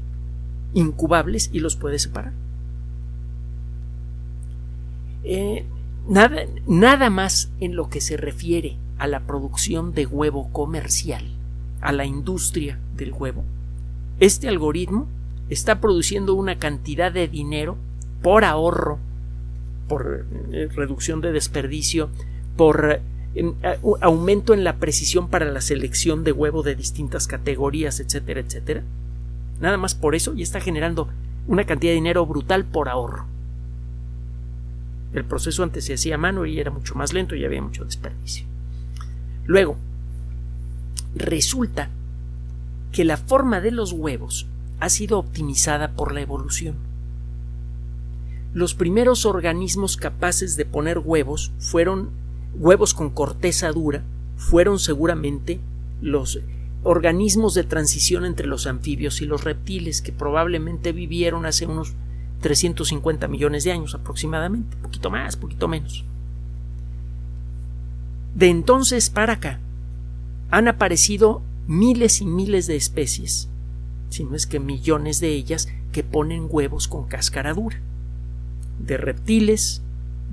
incubables 0.74 1.50
y 1.54 1.62
los 1.62 1.78
puede 1.78 2.00
separar. 2.00 2.34
Eh, 5.24 5.64
nada, 6.10 6.42
nada 6.68 7.10
más 7.10 7.50
en 7.62 7.78
lo 7.78 7.88
que 7.88 8.02
se 8.02 8.18
refiere 8.18 8.76
a 8.98 9.08
la 9.08 9.22
producción 9.22 9.94
de 9.94 10.06
huevo 10.06 10.52
comercial, 10.52 11.26
a 11.82 11.92
la 11.92 12.06
industria 12.06 12.80
del 12.96 13.14
huevo. 13.14 13.44
Este 14.20 14.48
algoritmo 14.48 15.08
está 15.50 15.82
produciendo 15.82 16.34
una 16.34 16.58
cantidad 16.58 17.12
de 17.12 17.28
dinero 17.28 17.78
por 18.22 18.46
ahorro 18.46 19.00
por 19.88 20.26
eh, 20.52 20.70
reducción 20.74 21.22
de 21.22 21.32
desperdicio, 21.32 22.10
por 22.58 23.02
aumento 24.02 24.54
en 24.54 24.64
la 24.64 24.78
precisión 24.78 25.28
para 25.28 25.52
la 25.52 25.60
selección 25.60 26.24
de 26.24 26.32
huevo 26.32 26.64
de 26.64 26.76
distintas 26.76 27.28
categorías, 27.28 28.00
etcétera, 28.00 28.40
etcétera. 28.40 28.84
Nada 29.60 29.78
más 29.78 29.94
por 29.94 30.16
eso 30.16 30.34
y 30.36 30.42
está 30.42 30.62
generando 30.62 31.10
una 31.48 31.66
cantidad 31.66 31.92
de 31.92 31.96
dinero 31.96 32.26
brutal 32.26 32.64
por 32.66 32.88
ahorro. 32.88 33.26
El 35.14 35.26
proceso 35.26 35.64
antes 35.64 35.86
se 35.86 35.94
hacía 35.94 36.16
a 36.16 36.18
mano 36.18 36.46
y 36.46 36.60
era 36.60 36.72
mucho 36.72 36.96
más 36.96 37.14
lento 37.14 37.36
y 37.36 37.46
había 37.46 37.62
mucho 37.62 37.86
desperdicio. 37.86 38.46
Luego, 39.46 39.78
resulta 41.16 41.90
que 42.92 43.06
la 43.06 43.18
forma 43.18 43.62
de 43.62 43.72
los 43.72 43.92
huevos 43.92 44.48
ha 44.80 44.90
sido 44.90 45.20
optimizada 45.20 45.92
por 45.92 46.14
la 46.14 46.22
evolución 46.22 46.76
los 48.56 48.74
primeros 48.74 49.26
organismos 49.26 49.98
capaces 49.98 50.56
de 50.56 50.64
poner 50.64 51.00
huevos 51.00 51.52
fueron 51.60 52.10
huevos 52.58 52.94
con 52.94 53.10
corteza 53.10 53.70
dura, 53.74 54.02
fueron 54.38 54.80
seguramente 54.80 55.60
los 56.02 56.40
organismos 56.84 57.54
de 57.54 57.66
transición 57.66 58.24
entre 58.24 58.48
los 58.48 58.66
anfibios 58.66 59.22
y 59.22 59.26
los 59.26 59.44
reptiles 59.44 60.02
que 60.02 60.14
probablemente 60.14 60.94
vivieron 60.94 61.46
hace 61.46 61.66
unos 61.66 61.96
350 62.40 63.28
millones 63.28 63.66
de 63.66 63.74
años 63.74 63.94
aproximadamente, 63.94 64.78
poquito 64.78 65.10
más, 65.10 65.36
poquito 65.36 65.68
menos. 65.68 66.06
De 68.36 68.50
entonces 68.50 69.10
para 69.10 69.34
acá 69.34 69.60
han 70.52 70.68
aparecido 70.68 71.42
miles 71.68 72.22
y 72.22 72.26
miles 72.26 72.68
de 72.68 72.76
especies, 72.76 73.50
si 74.10 74.24
no 74.24 74.36
es 74.36 74.46
que 74.46 74.60
millones 74.60 75.20
de 75.20 75.30
ellas, 75.30 75.68
que 75.92 76.04
ponen 76.04 76.48
huevos 76.50 76.88
con 76.88 77.08
cáscara 77.08 77.54
dura 77.54 77.82
de 78.80 78.98
reptiles, 78.98 79.82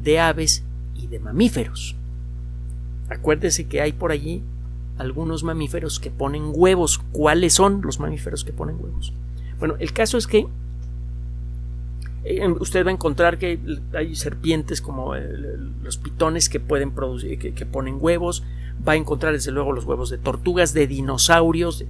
de 0.03 0.21
aves 0.21 0.65
y 0.95 1.07
de 1.07 1.21
mamíferos. 1.21 1.97
Acuérdese 3.09 3.67
que 3.67 3.81
hay 3.81 3.93
por 3.93 4.13
allí 4.13 4.43
algunos 4.99 5.43
mamíferos 5.45 6.01
que 6.01 6.11
ponen 6.11 6.53
huevos. 6.55 7.01
¿Cuáles 7.13 7.55
son 7.55 7.83
los 7.83 8.01
mamíferos 8.01 8.45
que 8.45 8.53
ponen 8.53 8.77
huevos? 8.79 9.13
Bueno, 9.59 9.77
el 9.79 9.93
caso 9.93 10.19
es 10.19 10.27
que 10.27 10.47
usted 12.61 12.85
va 12.87 12.91
a 12.91 12.95
encontrar 12.95 13.39
que 13.39 13.59
hay 13.95 14.15
serpientes 14.15 14.81
como 14.81 15.15
los 15.83 15.97
pitones 15.97 16.49
que 16.49 16.61
pueden 16.61 16.93
producir, 16.93 17.39
que, 17.39 17.67
ponen 17.67 17.99
huevos. 18.01 18.45
Va 18.87 18.93
a 18.93 18.97
encontrar 18.97 19.33
desde 19.33 19.53
luego 19.53 19.73
los 19.73 19.85
huevos 19.85 20.11
de 20.11 20.19
tortugas, 20.19 20.73
de 20.73 20.87
dinosaurios. 20.87 21.85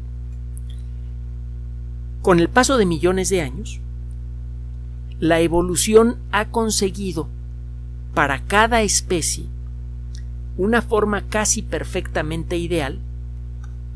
Con 2.22 2.40
el 2.40 2.48
paso 2.48 2.76
de 2.78 2.86
millones 2.86 3.28
de 3.28 3.42
años, 3.42 3.80
la 5.20 5.40
evolución 5.40 6.16
ha 6.30 6.48
conseguido 6.48 7.28
para 8.14 8.44
cada 8.44 8.82
especie 8.82 9.44
una 10.56 10.82
forma 10.82 11.22
casi 11.28 11.62
perfectamente 11.62 12.56
ideal 12.58 12.98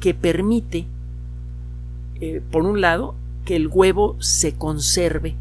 que 0.01 0.15
permite, 0.15 0.87
eh, 2.21 2.43
por 2.51 2.65
un 2.65 2.81
lado, 2.81 3.15
que 3.45 3.57
el 3.57 3.69
huevo 3.69 4.17
se 4.21 4.55
conserve 4.55 5.37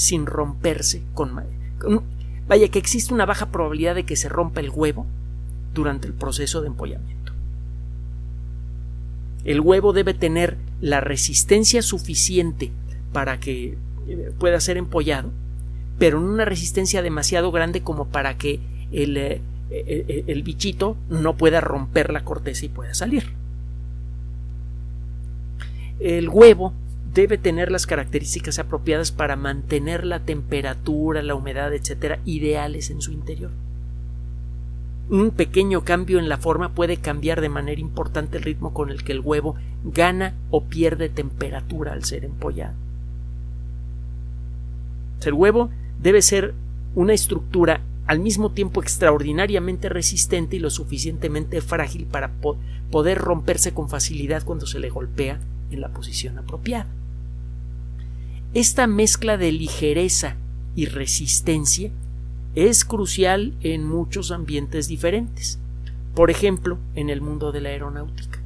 sin 0.00 0.24
romperse 0.24 1.02
con, 1.12 1.42
vaya 2.48 2.68
que 2.68 2.78
existe 2.78 3.12
una 3.12 3.26
baja 3.26 3.50
probabilidad 3.50 3.94
de 3.94 4.04
que 4.04 4.16
se 4.16 4.30
rompa 4.30 4.60
el 4.60 4.70
huevo 4.70 5.06
durante 5.74 6.06
el 6.06 6.14
proceso 6.14 6.62
de 6.62 6.68
empollamiento. 6.68 7.32
El 9.44 9.60
huevo 9.60 9.92
debe 9.92 10.14
tener 10.14 10.56
la 10.80 11.00
resistencia 11.00 11.82
suficiente 11.82 12.72
para 13.12 13.40
que 13.40 13.76
pueda 14.38 14.58
ser 14.60 14.78
empollado, 14.78 15.30
pero 15.98 16.18
en 16.18 16.24
una 16.24 16.46
resistencia 16.46 17.02
demasiado 17.02 17.52
grande 17.52 17.82
como 17.82 18.08
para 18.08 18.38
que 18.38 18.58
el, 18.92 19.18
eh, 19.18 19.42
eh, 19.70 20.24
el, 20.26 20.42
bichito 20.42 20.96
no 21.10 21.36
pueda 21.36 21.60
romper 21.60 22.10
la 22.10 22.24
corteza 22.24 22.64
y 22.64 22.70
pueda 22.70 22.94
salir. 22.94 23.34
El 26.00 26.30
huevo 26.30 26.72
debe 27.12 27.38
tener 27.38 27.72
las 27.72 27.86
características 27.86 28.58
apropiadas 28.58 29.10
para 29.10 29.36
mantener 29.36 30.04
la 30.04 30.20
temperatura, 30.20 31.22
la 31.22 31.34
humedad, 31.34 31.74
etcétera, 31.74 32.20
ideales 32.24 32.90
en 32.90 33.00
su 33.00 33.12
interior. 33.12 33.50
Un 35.08 35.32
pequeño 35.32 35.82
cambio 35.82 36.20
en 36.20 36.28
la 36.28 36.38
forma 36.38 36.72
puede 36.72 36.98
cambiar 36.98 37.40
de 37.40 37.48
manera 37.48 37.80
importante 37.80 38.36
el 38.36 38.44
ritmo 38.44 38.72
con 38.72 38.90
el 38.90 39.02
que 39.02 39.10
el 39.10 39.20
huevo 39.20 39.56
gana 39.82 40.34
o 40.50 40.64
pierde 40.64 41.08
temperatura 41.08 41.92
al 41.92 42.04
ser 42.04 42.24
empollado. 42.24 42.74
El 45.24 45.34
huevo 45.34 45.70
debe 46.00 46.22
ser 46.22 46.54
una 46.94 47.12
estructura 47.12 47.80
al 48.06 48.20
mismo 48.20 48.52
tiempo 48.52 48.80
extraordinariamente 48.80 49.88
resistente 49.88 50.56
y 50.56 50.58
lo 50.60 50.70
suficientemente 50.70 51.60
frágil 51.60 52.06
para 52.06 52.32
poder 52.90 53.18
romperse 53.18 53.72
con 53.74 53.88
facilidad 53.88 54.44
cuando 54.44 54.66
se 54.66 54.78
le 54.78 54.90
golpea 54.90 55.40
en 55.70 55.80
la 55.80 55.88
posición 55.88 56.38
apropiada. 56.38 56.86
Esta 58.52 58.88
mezcla 58.88 59.36
de 59.36 59.52
ligereza 59.52 60.34
y 60.74 60.86
resistencia 60.86 61.92
es 62.56 62.84
crucial 62.84 63.54
en 63.60 63.86
muchos 63.86 64.32
ambientes 64.32 64.88
diferentes, 64.88 65.60
por 66.16 66.32
ejemplo, 66.32 66.76
en 66.96 67.10
el 67.10 67.20
mundo 67.20 67.52
de 67.52 67.60
la 67.60 67.68
aeronáutica. 67.68 68.40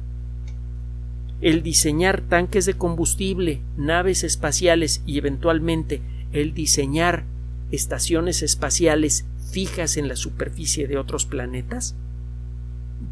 El 1.41 1.63
diseñar 1.63 2.21
tanques 2.21 2.67
de 2.67 2.75
combustible, 2.75 3.61
naves 3.77 4.23
espaciales 4.23 5.01
y 5.07 5.17
eventualmente 5.17 6.01
el 6.33 6.53
diseñar 6.53 7.25
estaciones 7.71 8.43
espaciales 8.43 9.25
fijas 9.49 9.97
en 9.97 10.07
la 10.07 10.15
superficie 10.15 10.87
de 10.87 10.99
otros 10.99 11.25
planetas 11.25 11.95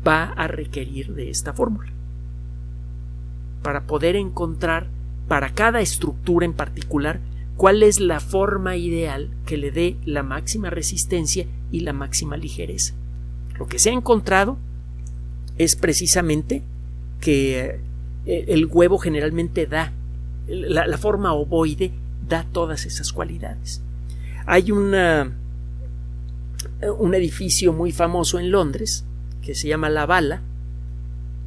va 0.08 0.26
a 0.26 0.48
requerir 0.48 1.16
de 1.16 1.32
esta 1.32 1.54
fórmula 1.54 1.92
para 3.64 3.88
poder 3.88 4.16
encontrar 4.16 4.90
para 5.28 5.54
cada 5.54 5.82
estructura 5.82 6.46
en 6.46 6.54
particular 6.54 7.20
cuál 7.58 7.84
es 7.84 8.00
la 8.00 8.20
forma 8.20 8.76
ideal 8.76 9.30
que 9.46 9.58
le 9.58 9.72
dé 9.72 9.98
la 10.06 10.24
máxima 10.24 10.70
resistencia 10.70 11.46
y 11.72 11.82
la 11.82 11.94
máxima 11.94 12.38
ligereza. 12.38 12.94
Lo 13.58 13.68
que 13.68 13.80
se 13.80 13.90
ha 13.90 13.94
encontrado 13.94 14.58
es 15.58 15.76
precisamente 15.76 16.64
que 17.22 17.80
eh, 18.26 18.46
el 18.48 18.66
huevo 18.66 18.98
generalmente 18.98 19.68
da 19.68 19.94
la, 20.48 20.98
forma 20.98 21.34
ovoide 21.34 21.92
da 22.28 22.46
todas 22.52 22.86
esas 22.86 23.14
cualidades. 23.14 23.82
Hay 24.46 24.72
una, 24.72 25.32
un 26.98 27.16
edificio 27.16 27.74
muy 27.74 27.92
famoso 27.92 28.40
en 28.40 28.52
Londres 28.52 29.06
que 29.42 29.56
se 29.56 29.68
llama 29.68 29.90
La 29.90 30.06
Bala, 30.06 30.42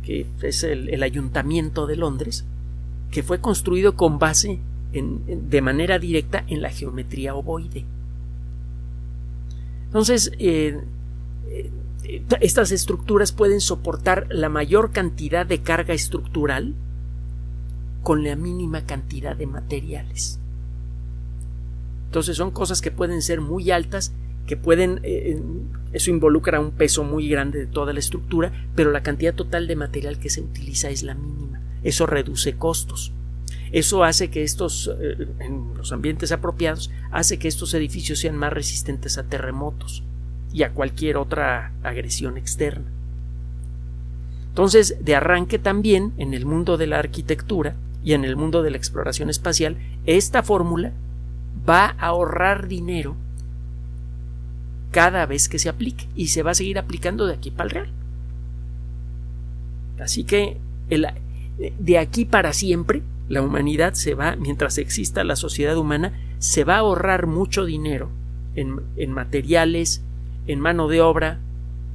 que 0.02 0.26
es 0.42 0.62
el, 0.62 1.02
ayuntamiento 1.02 1.86
de 1.86 1.96
Londres, 1.96 2.44
que 3.10 3.22
fue 3.22 3.40
construido 3.40 3.96
con 3.96 4.18
base 4.18 4.60
de 4.92 5.60
manera 5.60 5.98
directa 5.98 6.44
en 6.48 6.62
la 6.62 6.70
geometría 6.70 7.34
ovoide. 7.34 7.84
Entonces, 9.86 10.32
eh, 10.38 10.80
eh, 11.48 11.70
estas 12.40 12.72
estructuras 12.72 13.32
pueden 13.32 13.60
soportar 13.60 14.26
la 14.30 14.48
mayor 14.48 14.92
cantidad 14.92 15.46
de 15.46 15.62
carga 15.62 15.94
estructural 15.94 16.74
con 18.02 18.24
la 18.24 18.36
mínima 18.36 18.84
cantidad 18.84 19.36
de 19.36 19.46
materiales. 19.46 20.38
Entonces 22.06 22.36
son 22.36 22.50
cosas 22.50 22.80
que 22.80 22.90
pueden 22.90 23.20
ser 23.20 23.40
muy 23.40 23.70
altas, 23.70 24.12
que 24.46 24.56
pueden, 24.56 25.00
eh, 25.02 25.40
eso 25.92 26.10
involucra 26.10 26.60
un 26.60 26.70
peso 26.70 27.02
muy 27.02 27.28
grande 27.28 27.58
de 27.58 27.66
toda 27.66 27.92
la 27.92 27.98
estructura, 27.98 28.52
pero 28.76 28.92
la 28.92 29.02
cantidad 29.02 29.34
total 29.34 29.66
de 29.66 29.76
material 29.76 30.18
que 30.18 30.30
se 30.30 30.40
utiliza 30.40 30.88
es 30.88 31.02
la 31.02 31.14
mínima. 31.14 31.60
Eso 31.86 32.04
reduce 32.04 32.56
costos. 32.56 33.12
Eso 33.70 34.02
hace 34.02 34.28
que 34.28 34.42
estos, 34.42 34.90
eh, 35.00 35.28
en 35.38 35.72
los 35.76 35.92
ambientes 35.92 36.32
apropiados, 36.32 36.90
hace 37.12 37.38
que 37.38 37.46
estos 37.46 37.74
edificios 37.74 38.18
sean 38.18 38.36
más 38.36 38.52
resistentes 38.52 39.18
a 39.18 39.22
terremotos 39.22 40.02
y 40.52 40.64
a 40.64 40.72
cualquier 40.72 41.16
otra 41.16 41.70
agresión 41.84 42.38
externa. 42.38 42.86
Entonces, 44.48 44.96
de 45.00 45.14
arranque 45.14 45.60
también, 45.60 46.12
en 46.18 46.34
el 46.34 46.44
mundo 46.44 46.76
de 46.76 46.88
la 46.88 46.98
arquitectura 46.98 47.76
y 48.02 48.14
en 48.14 48.24
el 48.24 48.34
mundo 48.34 48.64
de 48.64 48.72
la 48.72 48.78
exploración 48.78 49.30
espacial, 49.30 49.76
esta 50.06 50.42
fórmula 50.42 50.90
va 51.68 51.94
a 52.00 52.06
ahorrar 52.06 52.66
dinero 52.66 53.14
cada 54.90 55.24
vez 55.24 55.48
que 55.48 55.60
se 55.60 55.68
aplique 55.68 56.08
y 56.16 56.28
se 56.28 56.42
va 56.42 56.50
a 56.50 56.54
seguir 56.54 56.80
aplicando 56.80 57.26
de 57.26 57.34
aquí 57.34 57.52
para 57.52 57.68
el 57.68 57.70
real. 57.70 57.92
Así 60.00 60.24
que 60.24 60.58
de 61.58 61.98
aquí 61.98 62.24
para 62.24 62.52
siempre 62.52 63.02
la 63.28 63.42
humanidad 63.42 63.94
se 63.94 64.14
va, 64.14 64.36
mientras 64.36 64.78
exista 64.78 65.24
la 65.24 65.36
sociedad 65.36 65.76
humana, 65.76 66.12
se 66.38 66.64
va 66.64 66.76
a 66.76 66.78
ahorrar 66.78 67.26
mucho 67.26 67.64
dinero 67.64 68.10
en, 68.54 69.12
materiales, 69.12 70.02
en 70.46 70.60
mano 70.60 70.88
de 70.88 71.00
obra, 71.00 71.40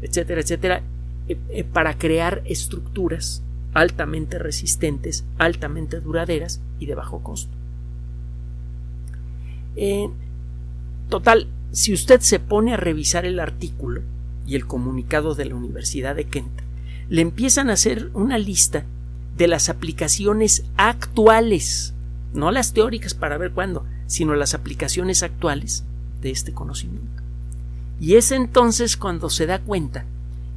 etcétera, 0.01 0.41
etcétera, 0.41 0.81
eh, 1.27 1.37
eh, 1.49 1.63
para 1.63 1.97
crear 1.97 2.41
estructuras 2.45 3.43
altamente 3.73 4.37
resistentes, 4.39 5.23
altamente 5.37 6.01
duraderas 6.01 6.61
y 6.79 6.85
de 6.85 6.95
bajo 6.95 7.23
costo. 7.23 7.55
total, 11.09 11.47
si 11.71 11.93
usted 11.93 12.19
se 12.19 12.39
pone 12.39 12.73
a 12.73 12.77
revisar 12.77 13.25
el 13.25 13.39
artículo 13.39 14.01
y 14.45 14.55
el 14.55 14.67
comunicado 14.67 15.35
de 15.35 15.45
la 15.45 15.55
Universidad 15.55 16.15
de 16.15 16.25
Kent, 16.25 16.51
le 17.09 17.21
empiezan 17.21 17.69
a 17.69 17.73
hacer 17.73 18.09
una 18.13 18.37
lista 18.37 18.85
de 19.37 19.47
las 19.47 19.69
aplicaciones 19.69 20.63
actuales, 20.77 21.93
no 22.33 22.51
las 22.51 22.73
teóricas 22.73 23.13
para 23.13 23.37
ver 23.37 23.51
cuándo, 23.51 23.85
sino 24.07 24.35
las 24.35 24.53
aplicaciones 24.53 25.23
actuales 25.23 25.83
de 26.21 26.31
este 26.31 26.53
conocimiento. 26.53 27.21
Y 27.99 28.15
es 28.15 28.31
entonces 28.31 28.97
cuando 28.97 29.29
se 29.29 29.45
da 29.45 29.59
cuenta 29.59 30.05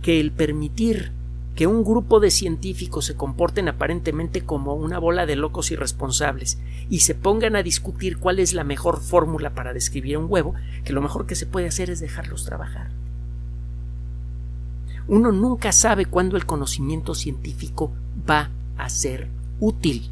que 0.02 0.20
el 0.20 0.32
permitir 0.32 1.12
que 1.54 1.66
un 1.66 1.84
grupo 1.84 2.18
de 2.18 2.30
científicos 2.30 3.04
se 3.04 3.14
comporten 3.14 3.68
aparentemente 3.68 4.42
como 4.42 4.74
una 4.74 4.98
bola 4.98 5.24
de 5.24 5.37
locos 5.37 5.70
irresponsables 5.70 6.58
y 6.90 7.00
se 7.00 7.14
pongan 7.14 7.54
a 7.54 7.62
discutir 7.62 8.18
cuál 8.18 8.40
es 8.40 8.54
la 8.54 8.64
mejor 8.64 9.00
fórmula 9.00 9.50
para 9.54 9.72
describir 9.72 10.18
un 10.18 10.26
huevo, 10.28 10.54
que 10.84 10.92
lo 10.92 11.00
mejor 11.00 11.26
que 11.26 11.37
se 11.37 11.46
puede 11.46 11.68
hacer 11.68 11.90
es 11.90 12.00
dejarlos 12.00 12.44
trabajar. 12.44 12.90
Uno 15.06 15.32
nunca 15.32 15.70
sabe 15.70 16.06
cuándo 16.06 16.37
el 16.37 16.46
conocimiento 16.46 17.14
científico 17.14 17.92
va 18.28 18.50
a 18.76 18.88
ser 18.88 19.28
útil. 19.60 20.10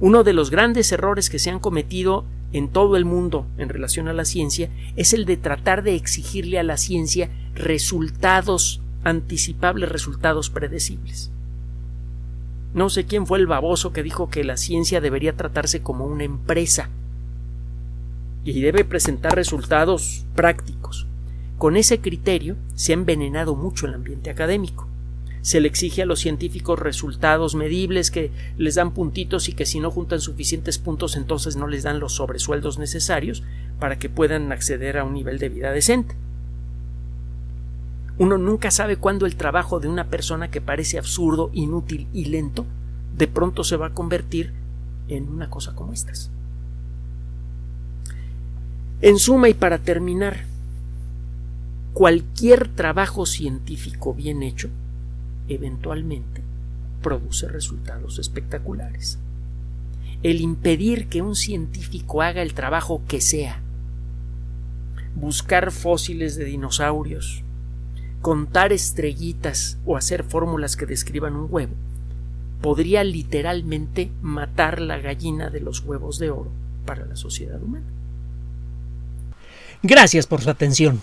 Uno 0.00 0.24
de 0.24 0.32
los 0.32 0.50
grandes 0.50 0.90
errores 0.92 1.30
que 1.30 1.38
se 1.38 1.50
han 1.50 1.60
cometido 1.60 2.24
en 2.52 2.68
todo 2.68 2.96
el 2.96 3.04
mundo 3.04 3.46
en 3.58 3.68
relación 3.68 4.08
a 4.08 4.12
la 4.12 4.24
ciencia 4.24 4.70
es 4.96 5.12
el 5.12 5.24
de 5.24 5.36
tratar 5.36 5.82
de 5.82 5.94
exigirle 5.94 6.58
a 6.58 6.62
la 6.62 6.76
ciencia 6.76 7.30
resultados 7.54 8.80
anticipables, 9.02 9.88
resultados 9.88 10.50
predecibles. 10.50 11.30
No 12.74 12.90
sé 12.90 13.06
quién 13.06 13.26
fue 13.26 13.38
el 13.38 13.46
baboso 13.46 13.92
que 13.92 14.02
dijo 14.02 14.30
que 14.30 14.44
la 14.44 14.56
ciencia 14.56 15.00
debería 15.00 15.36
tratarse 15.36 15.82
como 15.82 16.06
una 16.06 16.24
empresa 16.24 16.88
y 18.44 18.60
debe 18.60 18.84
presentar 18.84 19.34
resultados 19.34 20.26
prácticos. 20.34 21.06
Con 21.58 21.76
ese 21.76 22.00
criterio 22.00 22.56
se 22.74 22.92
ha 22.92 22.94
envenenado 22.94 23.54
mucho 23.54 23.86
el 23.86 23.94
ambiente 23.94 24.30
académico 24.30 24.88
se 25.44 25.60
le 25.60 25.68
exige 25.68 26.00
a 26.00 26.06
los 26.06 26.20
científicos 26.20 26.78
resultados 26.78 27.54
medibles 27.54 28.10
que 28.10 28.30
les 28.56 28.76
dan 28.76 28.92
puntitos 28.92 29.50
y 29.50 29.52
que 29.52 29.66
si 29.66 29.78
no 29.78 29.90
juntan 29.90 30.22
suficientes 30.22 30.78
puntos 30.78 31.16
entonces 31.16 31.54
no 31.54 31.66
les 31.66 31.82
dan 31.82 32.00
los 32.00 32.14
sobresueldos 32.14 32.78
necesarios 32.78 33.42
para 33.78 33.98
que 33.98 34.08
puedan 34.08 34.52
acceder 34.52 34.96
a 34.96 35.04
un 35.04 35.12
nivel 35.12 35.38
de 35.38 35.50
vida 35.50 35.70
decente. 35.70 36.14
Uno 38.16 38.38
nunca 38.38 38.70
sabe 38.70 38.96
cuándo 38.96 39.26
el 39.26 39.36
trabajo 39.36 39.80
de 39.80 39.88
una 39.88 40.06
persona 40.06 40.50
que 40.50 40.62
parece 40.62 40.96
absurdo, 40.96 41.50
inútil 41.52 42.08
y 42.14 42.24
lento 42.24 42.64
de 43.14 43.28
pronto 43.28 43.64
se 43.64 43.76
va 43.76 43.88
a 43.88 43.94
convertir 43.94 44.50
en 45.08 45.28
una 45.28 45.50
cosa 45.50 45.74
como 45.74 45.92
estas. 45.92 46.30
En 49.02 49.18
suma 49.18 49.50
y 49.50 49.54
para 49.54 49.76
terminar, 49.76 50.46
cualquier 51.92 52.66
trabajo 52.68 53.26
científico 53.26 54.14
bien 54.14 54.42
hecho 54.42 54.70
eventualmente 55.48 56.42
produce 57.02 57.48
resultados 57.48 58.18
espectaculares. 58.18 59.18
El 60.22 60.40
impedir 60.40 61.08
que 61.08 61.22
un 61.22 61.36
científico 61.36 62.22
haga 62.22 62.42
el 62.42 62.54
trabajo 62.54 63.02
que 63.06 63.20
sea, 63.20 63.60
buscar 65.14 65.70
fósiles 65.70 66.36
de 66.36 66.44
dinosaurios, 66.44 67.42
contar 68.22 68.72
estrellitas 68.72 69.76
o 69.84 69.96
hacer 69.96 70.24
fórmulas 70.24 70.76
que 70.76 70.86
describan 70.86 71.36
un 71.36 71.46
huevo, 71.50 71.74
podría 72.62 73.04
literalmente 73.04 74.10
matar 74.22 74.80
la 74.80 74.98
gallina 74.98 75.50
de 75.50 75.60
los 75.60 75.80
huevos 75.80 76.18
de 76.18 76.30
oro 76.30 76.50
para 76.86 77.04
la 77.04 77.16
sociedad 77.16 77.62
humana. 77.62 77.84
Gracias 79.82 80.26
por 80.26 80.40
su 80.40 80.48
atención. 80.48 81.02